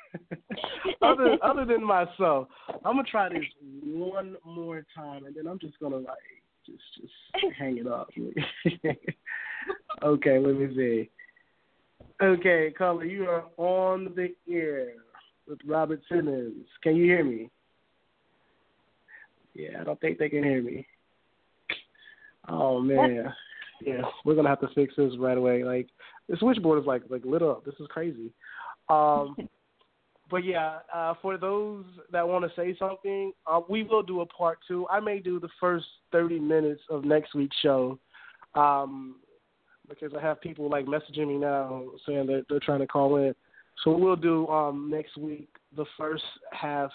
other 1.02 1.38
other 1.44 1.66
than 1.66 1.84
myself, 1.84 2.48
I'm 2.86 2.96
gonna 2.96 3.04
try 3.04 3.30
this 3.30 3.44
one 3.84 4.36
more 4.46 4.86
time, 4.96 5.26
and 5.26 5.36
then 5.36 5.48
I'm 5.48 5.60
just 5.60 5.80
gonna 5.80 5.98
like 5.98 6.18
just 6.66 6.82
just 7.00 7.56
hang 7.58 7.78
it 7.78 7.88
up. 7.88 8.10
okay, 10.04 10.40
let 10.40 10.56
me 10.56 10.76
see. 10.76 11.10
Okay, 12.22 12.74
caller, 12.78 13.06
you 13.06 13.26
are 13.26 13.46
on 13.58 14.14
the 14.16 14.34
air 14.52 14.94
with 15.48 15.60
Robert 15.66 16.02
Simmons. 16.10 16.66
Can 16.82 16.96
you 16.96 17.06
hear 17.06 17.24
me? 17.24 17.50
Yeah, 19.54 19.82
I 19.82 19.84
don't 19.84 20.00
think 20.00 20.18
they 20.18 20.30
can 20.30 20.44
hear 20.44 20.62
me. 20.62 20.88
Oh 22.48 22.80
man, 22.80 23.34
yeah, 23.82 24.02
we're 24.26 24.36
gonna 24.36 24.50
have 24.50 24.62
to 24.62 24.70
fix 24.76 24.94
this 24.98 25.14
right 25.18 25.38
away. 25.38 25.64
Like 25.64 25.88
the 26.30 26.38
switchboard 26.38 26.80
is 26.80 26.88
like 26.88 27.04
like 27.10 27.26
lit 27.26 27.42
up. 27.42 27.66
This 27.66 27.76
is 27.80 27.88
crazy. 27.90 28.32
Um, 28.90 29.36
but 30.34 30.44
yeah, 30.44 30.80
uh, 30.92 31.14
for 31.22 31.38
those 31.38 31.86
that 32.12 32.28
want 32.28 32.44
to 32.44 32.52
say 32.60 32.76
something, 32.80 33.34
uh, 33.46 33.62
we 33.70 33.84
will 33.84 34.02
do 34.02 34.22
a 34.22 34.26
part 34.26 34.58
two. 34.68 34.88
I 34.90 35.00
may 35.00 35.20
do 35.20 35.40
the 35.40 35.48
first 35.60 35.86
thirty 36.12 36.40
minutes 36.40 36.82
of 36.90 37.06
next 37.06 37.36
week's 37.36 37.56
show, 37.62 38.00
um, 38.56 39.18
because 39.88 40.12
I 40.18 40.22
have 40.24 40.42
people 40.42 40.72
like 40.72 40.88
messaging 40.88 41.28
me 41.28 41.38
now 41.38 41.84
saying 42.08 42.26
that 42.26 42.46
they're 42.50 42.60
trying 42.60 42.80
to 42.80 42.88
call 42.88 43.18
in. 43.18 43.36
So 43.84 43.96
we'll 43.96 44.16
do 44.16 44.48
um, 44.48 44.90
next 44.92 45.18
week 45.18 45.50
the 45.78 45.86
first 46.00 46.24
half 46.52 46.90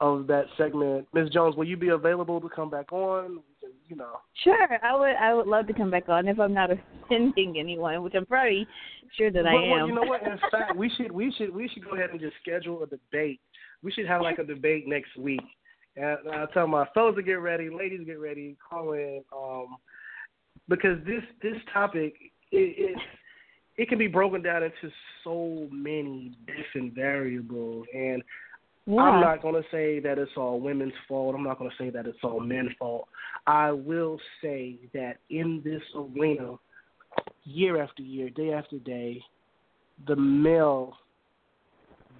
of 0.00 0.28
that 0.28 0.44
segment. 0.56 1.08
Ms. 1.12 1.30
Jones, 1.30 1.56
will 1.56 1.66
you 1.66 1.76
be 1.76 1.88
available 1.88 2.40
to 2.40 2.48
come 2.48 2.70
back 2.70 2.92
on? 2.92 3.40
You 3.92 3.98
know. 3.98 4.20
Sure, 4.42 4.78
I 4.82 4.96
would. 4.96 5.16
I 5.16 5.34
would 5.34 5.46
love 5.46 5.66
to 5.66 5.74
come 5.74 5.90
back 5.90 6.08
on 6.08 6.26
if 6.26 6.40
I'm 6.40 6.54
not 6.54 6.70
offending 6.70 7.56
anyone, 7.58 8.02
which 8.02 8.14
I'm 8.16 8.24
pretty 8.24 8.66
sure 9.18 9.30
that 9.30 9.46
I 9.46 9.52
am. 9.52 9.70
Well, 9.70 9.86
you 9.86 9.94
know 9.94 10.02
what? 10.04 10.22
In 10.22 10.38
fact, 10.50 10.74
we 10.74 10.90
should 10.96 11.12
we 11.12 11.30
should 11.36 11.54
we 11.54 11.68
should 11.68 11.84
go 11.84 11.90
ahead 11.90 12.08
and 12.08 12.18
just 12.18 12.32
schedule 12.40 12.82
a 12.82 12.86
debate. 12.86 13.38
We 13.82 13.92
should 13.92 14.06
have 14.06 14.22
like 14.22 14.38
a 14.38 14.44
debate 14.44 14.88
next 14.88 15.14
week. 15.18 15.42
And 15.96 16.16
I 16.32 16.46
tell 16.54 16.66
my 16.66 16.86
fellas 16.94 17.16
to 17.16 17.22
get 17.22 17.34
ready, 17.34 17.68
ladies 17.68 18.00
get 18.06 18.18
ready, 18.18 18.56
call 18.66 18.94
in, 18.94 19.20
um, 19.36 19.76
because 20.70 20.96
this 21.04 21.22
this 21.42 21.60
topic 21.70 22.14
it, 22.50 22.94
it 22.94 22.98
it 23.76 23.88
can 23.90 23.98
be 23.98 24.06
broken 24.06 24.40
down 24.40 24.62
into 24.62 24.90
so 25.22 25.68
many 25.70 26.32
different 26.46 26.94
variables 26.94 27.84
and 27.92 28.22
yeah. 28.86 29.00
I'm 29.00 29.20
not 29.20 29.42
going 29.42 29.54
to 29.54 29.68
say 29.70 30.00
that 30.00 30.18
it's 30.18 30.32
all 30.36 30.60
women's 30.60 30.92
fault. 31.08 31.34
I'm 31.34 31.44
not 31.44 31.58
going 31.58 31.70
to 31.70 31.76
say 31.82 31.90
that 31.90 32.06
it's 32.06 32.18
all 32.22 32.40
men's 32.40 32.72
fault. 32.78 33.08
I 33.46 33.70
will 33.70 34.18
say 34.42 34.76
that 34.94 35.18
in 35.30 35.60
this 35.64 35.82
arena, 35.94 36.56
year 37.44 37.82
after 37.82 38.02
year, 38.02 38.30
day 38.30 38.52
after 38.52 38.78
day, 38.78 39.22
the 40.06 40.16
male 40.16 40.94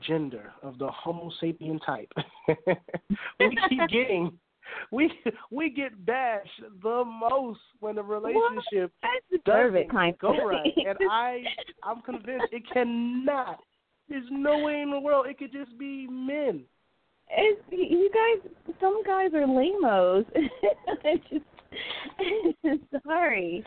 gender 0.07 0.53
of 0.63 0.79
the 0.79 0.89
Homo 0.89 1.31
sapien 1.43 1.79
type, 1.85 2.13
we 3.39 3.59
keep 3.69 3.89
getting 3.91 4.39
we 4.91 5.13
we 5.51 5.71
get 5.71 6.05
bashed 6.05 6.49
the 6.83 7.05
most 7.05 7.61
when 7.81 7.97
the 7.97 8.03
relationship 8.03 8.93
doesn't 9.45 9.45
go 10.19 10.35
right. 10.47 10.73
And 10.77 10.99
I 11.11 11.43
I'm 11.83 12.01
convinced 12.03 12.47
it 12.53 12.63
cannot 12.73 13.61
there's 14.13 14.25
no 14.31 14.59
way 14.59 14.83
in 14.83 14.91
the 14.91 15.01
world 15.01 15.27
it 15.27 15.39
could 15.39 15.53
just 15.53 15.77
be 15.79 16.07
men. 16.07 16.65
It's, 17.35 17.63
you 17.71 18.11
guys, 18.13 18.53
some 18.79 19.03
guys 19.05 19.31
are 19.33 19.47
lamos. 19.47 20.27
I 21.05 21.15
just, 21.31 22.93
sorry. 23.07 23.65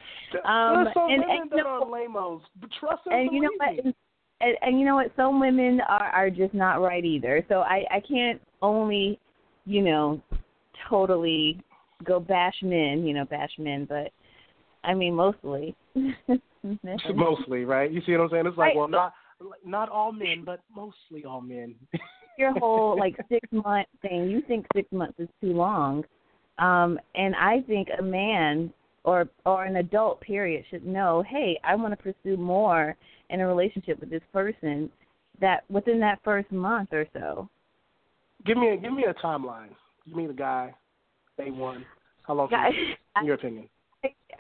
Um, 0.48 0.84
There's 0.84 0.94
some 0.94 1.10
and, 1.10 1.22
women 1.22 1.38
and, 1.42 1.50
that 1.50 1.58
you 1.58 1.64
are 1.66 1.80
know, 1.80 1.92
lamos. 1.92 2.44
But 2.62 2.70
trust 2.80 3.02
and, 3.08 3.22
and 3.22 3.34
you 3.34 3.42
know 3.42 3.50
what? 3.58 3.70
And, 3.70 3.94
and, 4.42 4.58
and 4.62 4.80
you 4.80 4.86
know 4.86 4.94
what? 4.94 5.12
Some 5.16 5.40
women 5.40 5.82
are 5.90 6.10
are 6.10 6.30
just 6.30 6.54
not 6.54 6.76
right 6.76 7.04
either. 7.04 7.44
So 7.50 7.62
I 7.62 7.86
I 7.90 8.00
can't 8.08 8.40
only, 8.62 9.20
you 9.66 9.82
know, 9.82 10.22
totally 10.88 11.60
go 12.04 12.20
bash 12.20 12.56
men. 12.62 13.04
You 13.08 13.16
know, 13.16 13.26
bash 13.26 13.52
men, 13.58 13.86
but 13.90 14.12
I 14.84 14.94
mean 14.94 15.16
mostly. 15.16 15.76
mostly, 17.16 17.66
right? 17.66 17.92
You 17.92 18.02
see 18.06 18.12
what 18.12 18.22
I'm 18.22 18.30
saying? 18.30 18.46
It's 18.46 18.58
like, 18.58 18.68
right. 18.68 18.76
well, 18.76 18.88
not 18.88 19.14
not 19.66 19.90
all 19.90 20.12
men, 20.12 20.44
but 20.46 20.62
mostly 20.76 21.26
all 21.26 21.42
men. 21.42 21.76
Your 22.38 22.58
whole 22.60 22.98
like 22.98 23.16
six 23.30 23.48
month 23.52 23.88
thing. 24.02 24.30
You 24.30 24.42
think 24.48 24.66
six 24.76 24.92
months 24.92 25.20
is 25.20 25.30
too 25.40 25.54
long, 25.54 26.04
um, 26.60 27.00
and 27.16 27.34
I 27.36 27.62
think 27.62 27.88
a 27.98 28.02
man 28.02 28.74
or 29.06 29.30
or 29.46 29.64
an 29.64 29.78
adult 29.78 30.20
period 30.20 30.66
should 30.70 30.86
know, 30.86 31.24
hey, 31.30 31.58
I 31.64 31.76
want 31.76 31.98
to 31.98 32.04
pursue 32.04 32.36
more 32.36 32.96
in 33.30 33.40
a 33.40 33.48
relationship 33.48 34.00
with 34.00 34.10
this 34.10 34.22
person. 34.34 34.90
That 35.40 35.64
within 35.70 36.00
that 36.02 36.20
first 36.24 36.52
month 36.52 36.90
or 36.92 37.06
so. 37.14 37.50
Give 38.46 38.58
me 38.58 38.70
a 38.70 38.78
give 38.78 38.94
me 38.94 39.06
a 39.10 39.14
timeline. 39.26 39.70
You 40.06 40.16
mean 40.16 40.28
the 40.28 40.34
guy, 40.34 40.74
day 41.38 41.52
one. 41.52 41.86
How 42.24 42.34
long? 42.34 42.50
Guy, 42.50 42.70
in 43.20 43.26
your 43.26 43.36
opinion? 43.36 43.70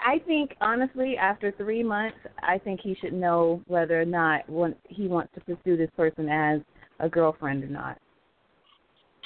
I 0.05 0.19
think 0.27 0.55
honestly, 0.61 1.17
after 1.17 1.51
three 1.53 1.81
months, 1.81 2.17
I 2.43 2.59
think 2.59 2.79
he 2.81 2.95
should 3.01 3.13
know 3.13 3.61
whether 3.65 3.99
or 3.99 4.05
not 4.05 4.41
he 4.87 5.07
wants 5.07 5.33
to 5.33 5.41
pursue 5.41 5.77
this 5.77 5.89
person 5.97 6.29
as 6.29 6.61
a 6.99 7.09
girlfriend 7.09 7.63
or 7.63 7.67
not. 7.67 7.97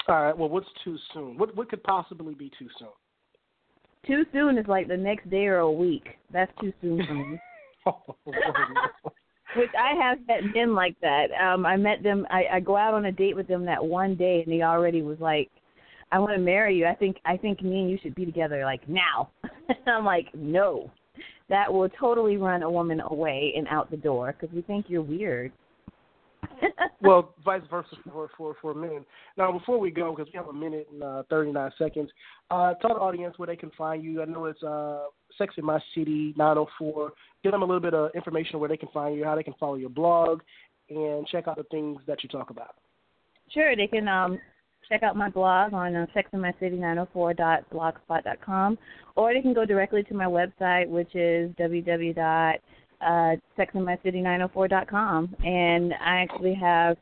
All 0.07 0.23
right. 0.23 0.37
Well, 0.37 0.49
what's 0.49 0.69
too 0.83 0.97
soon? 1.13 1.37
What 1.37 1.55
what 1.55 1.69
could 1.69 1.83
possibly 1.83 2.33
be 2.33 2.49
too 2.57 2.67
soon? 2.79 2.89
Too 4.07 4.23
soon 4.31 4.57
is 4.57 4.65
like 4.67 4.87
the 4.87 4.95
next 4.95 5.29
day 5.29 5.47
or 5.47 5.59
a 5.59 5.71
week. 5.71 6.07
That's 6.31 6.51
too 6.61 6.71
soon 6.81 7.05
for 7.05 7.13
me. 7.13 7.39
Which 9.55 9.69
I 9.77 10.01
have 10.01 10.19
met 10.27 10.55
men 10.55 10.73
like 10.75 10.95
that. 11.01 11.27
Um, 11.41 11.65
I 11.65 11.75
met 11.75 12.03
them. 12.03 12.25
I, 12.29 12.43
I 12.53 12.59
go 12.59 12.77
out 12.77 12.93
on 12.93 13.05
a 13.05 13.11
date 13.11 13.35
with 13.35 13.47
them 13.47 13.65
that 13.65 13.83
one 13.83 14.15
day, 14.15 14.41
and 14.45 14.53
he 14.53 14.61
already 14.61 15.01
was 15.01 15.19
like, 15.19 15.49
"I 16.11 16.19
want 16.19 16.33
to 16.33 16.39
marry 16.39 16.75
you. 16.75 16.85
I 16.85 16.95
think 16.95 17.17
I 17.25 17.37
think 17.37 17.61
me 17.61 17.81
and 17.81 17.89
you 17.89 17.97
should 18.01 18.15
be 18.15 18.25
together 18.25 18.63
like 18.63 18.87
now." 18.87 19.29
I'm 19.87 20.05
like, 20.05 20.27
"No, 20.33 20.91
that 21.49 21.71
will 21.71 21.89
totally 21.99 22.37
run 22.37 22.63
a 22.63 22.69
woman 22.69 23.01
away 23.01 23.53
and 23.55 23.67
out 23.67 23.91
the 23.91 23.97
door 23.97 24.35
because 24.39 24.53
we 24.55 24.61
think 24.61 24.85
you're 24.87 25.01
weird." 25.01 25.51
well, 27.01 27.33
vice 27.43 27.61
versa 27.69 27.95
for 28.11 28.29
for 28.37 28.55
for 28.61 28.73
men. 28.73 29.05
Now, 29.37 29.51
before 29.51 29.79
we 29.79 29.91
go, 29.91 30.15
because 30.15 30.31
we 30.31 30.37
have 30.37 30.47
a 30.47 30.53
minute 30.53 30.87
and 30.91 31.03
uh, 31.03 31.23
thirty 31.29 31.51
nine 31.51 31.71
seconds, 31.77 32.09
uh, 32.51 32.73
tell 32.75 32.95
the 32.95 33.01
audience 33.01 33.37
where 33.37 33.47
they 33.47 33.55
can 33.55 33.71
find 33.77 34.03
you. 34.03 34.21
I 34.21 34.25
know 34.25 34.45
it's 34.45 34.63
uh, 34.63 35.05
Sex 35.37 35.55
in 35.57 35.65
My 35.65 35.79
City 35.95 36.33
nine 36.37 36.55
hundred 36.55 36.67
four. 36.77 37.11
Give 37.43 37.51
them 37.51 37.61
a 37.61 37.65
little 37.65 37.81
bit 37.81 37.93
of 37.93 38.11
information 38.15 38.59
where 38.59 38.69
they 38.69 38.77
can 38.77 38.89
find 38.93 39.15
you, 39.15 39.23
how 39.23 39.35
they 39.35 39.43
can 39.43 39.53
follow 39.59 39.75
your 39.75 39.89
blog, 39.89 40.41
and 40.89 41.27
check 41.27 41.47
out 41.47 41.57
the 41.57 41.63
things 41.63 42.01
that 42.07 42.23
you 42.23 42.29
talk 42.29 42.49
about. 42.49 42.75
Sure, 43.53 43.75
they 43.75 43.87
can 43.87 44.07
um, 44.07 44.39
check 44.89 45.03
out 45.03 45.15
my 45.15 45.29
blog 45.29 45.73
on 45.73 45.95
uh, 45.95 46.05
sexinmycity904.blogspot.com, 46.15 48.77
or 49.15 49.33
they 49.33 49.41
can 49.41 49.53
go 49.53 49.65
directly 49.65 50.03
to 50.03 50.13
my 50.13 50.25
website, 50.25 50.87
which 50.87 51.15
is 51.15 51.49
www 51.55 52.59
uh, 53.01 53.35
sexinmycity904.com, 53.57 55.35
and 55.43 55.93
I 55.93 56.21
actually 56.21 56.53
have 56.55 56.97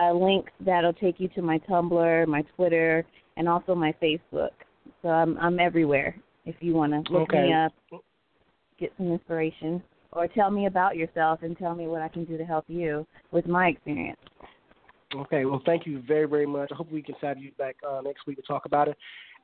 uh, 0.00 0.12
links 0.12 0.52
that'll 0.60 0.92
take 0.92 1.18
you 1.18 1.28
to 1.28 1.42
my 1.42 1.58
Tumblr, 1.68 2.26
my 2.26 2.42
Twitter, 2.56 3.04
and 3.36 3.48
also 3.48 3.74
my 3.74 3.94
Facebook. 4.02 4.50
So 5.02 5.08
I'm 5.08 5.36
I'm 5.38 5.58
everywhere. 5.58 6.16
If 6.44 6.56
you 6.60 6.74
want 6.74 6.92
to 6.92 7.12
look 7.12 7.30
okay. 7.30 7.42
me 7.42 7.52
up, 7.52 7.72
get 8.78 8.92
some 8.96 9.12
inspiration, 9.12 9.82
or 10.12 10.28
tell 10.28 10.50
me 10.50 10.66
about 10.66 10.96
yourself 10.96 11.40
and 11.42 11.56
tell 11.58 11.74
me 11.74 11.86
what 11.86 12.02
I 12.02 12.08
can 12.08 12.24
do 12.24 12.36
to 12.36 12.44
help 12.44 12.64
you 12.68 13.06
with 13.32 13.46
my 13.46 13.68
experience. 13.68 14.18
Okay. 15.14 15.44
Well, 15.44 15.62
thank 15.64 15.86
you 15.86 16.02
very 16.06 16.26
very 16.26 16.46
much. 16.46 16.70
I 16.72 16.74
hope 16.74 16.90
we 16.90 17.02
can 17.02 17.14
have 17.20 17.38
you 17.38 17.52
back 17.58 17.76
uh, 17.88 18.00
next 18.02 18.26
week 18.26 18.36
to 18.36 18.42
talk 18.42 18.64
about 18.64 18.88
it. 18.88 18.96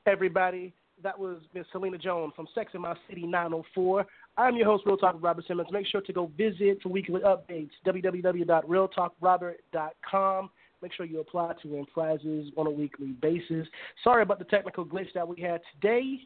Everybody, 0.07 0.73
that 1.03 1.19
was 1.19 1.39
Miss 1.55 1.65
Selena 1.73 1.99
Jones 1.99 2.33
from 2.35 2.47
Sex 2.55 2.73
in 2.75 2.81
My 2.81 2.95
City 3.09 3.27
904. 3.27 4.07
I'm 4.37 4.57
your 4.57 4.67
host, 4.67 4.85
Real 4.87 4.97
Talk 4.97 5.15
with 5.15 5.23
Robert 5.23 5.47
Simmons. 5.47 5.69
Make 5.71 5.87
sure 5.87 6.01
to 6.01 6.13
go 6.13 6.33
visit 6.37 6.83
for 6.83 6.89
weekly 6.89 7.21
updates, 7.21 7.71
www.realtalkrobert.com. 7.87 10.51
Make 10.81 10.93
sure 10.93 11.07
you 11.07 11.19
apply 11.21 11.55
to 11.63 11.69
win 11.69 11.87
prizes 11.93 12.53
on 12.57 12.67
a 12.67 12.71
weekly 12.71 13.09
basis. 13.21 13.67
Sorry 14.05 14.23
about 14.23 14.39
the 14.39 14.45
technical 14.45 14.85
glitch 14.85 15.13
that 15.15 15.27
we 15.27 15.41
had 15.41 15.61
today. 15.75 16.21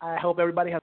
I 0.00 0.16
hope 0.16 0.40
everybody 0.40 0.72
has. 0.72 0.80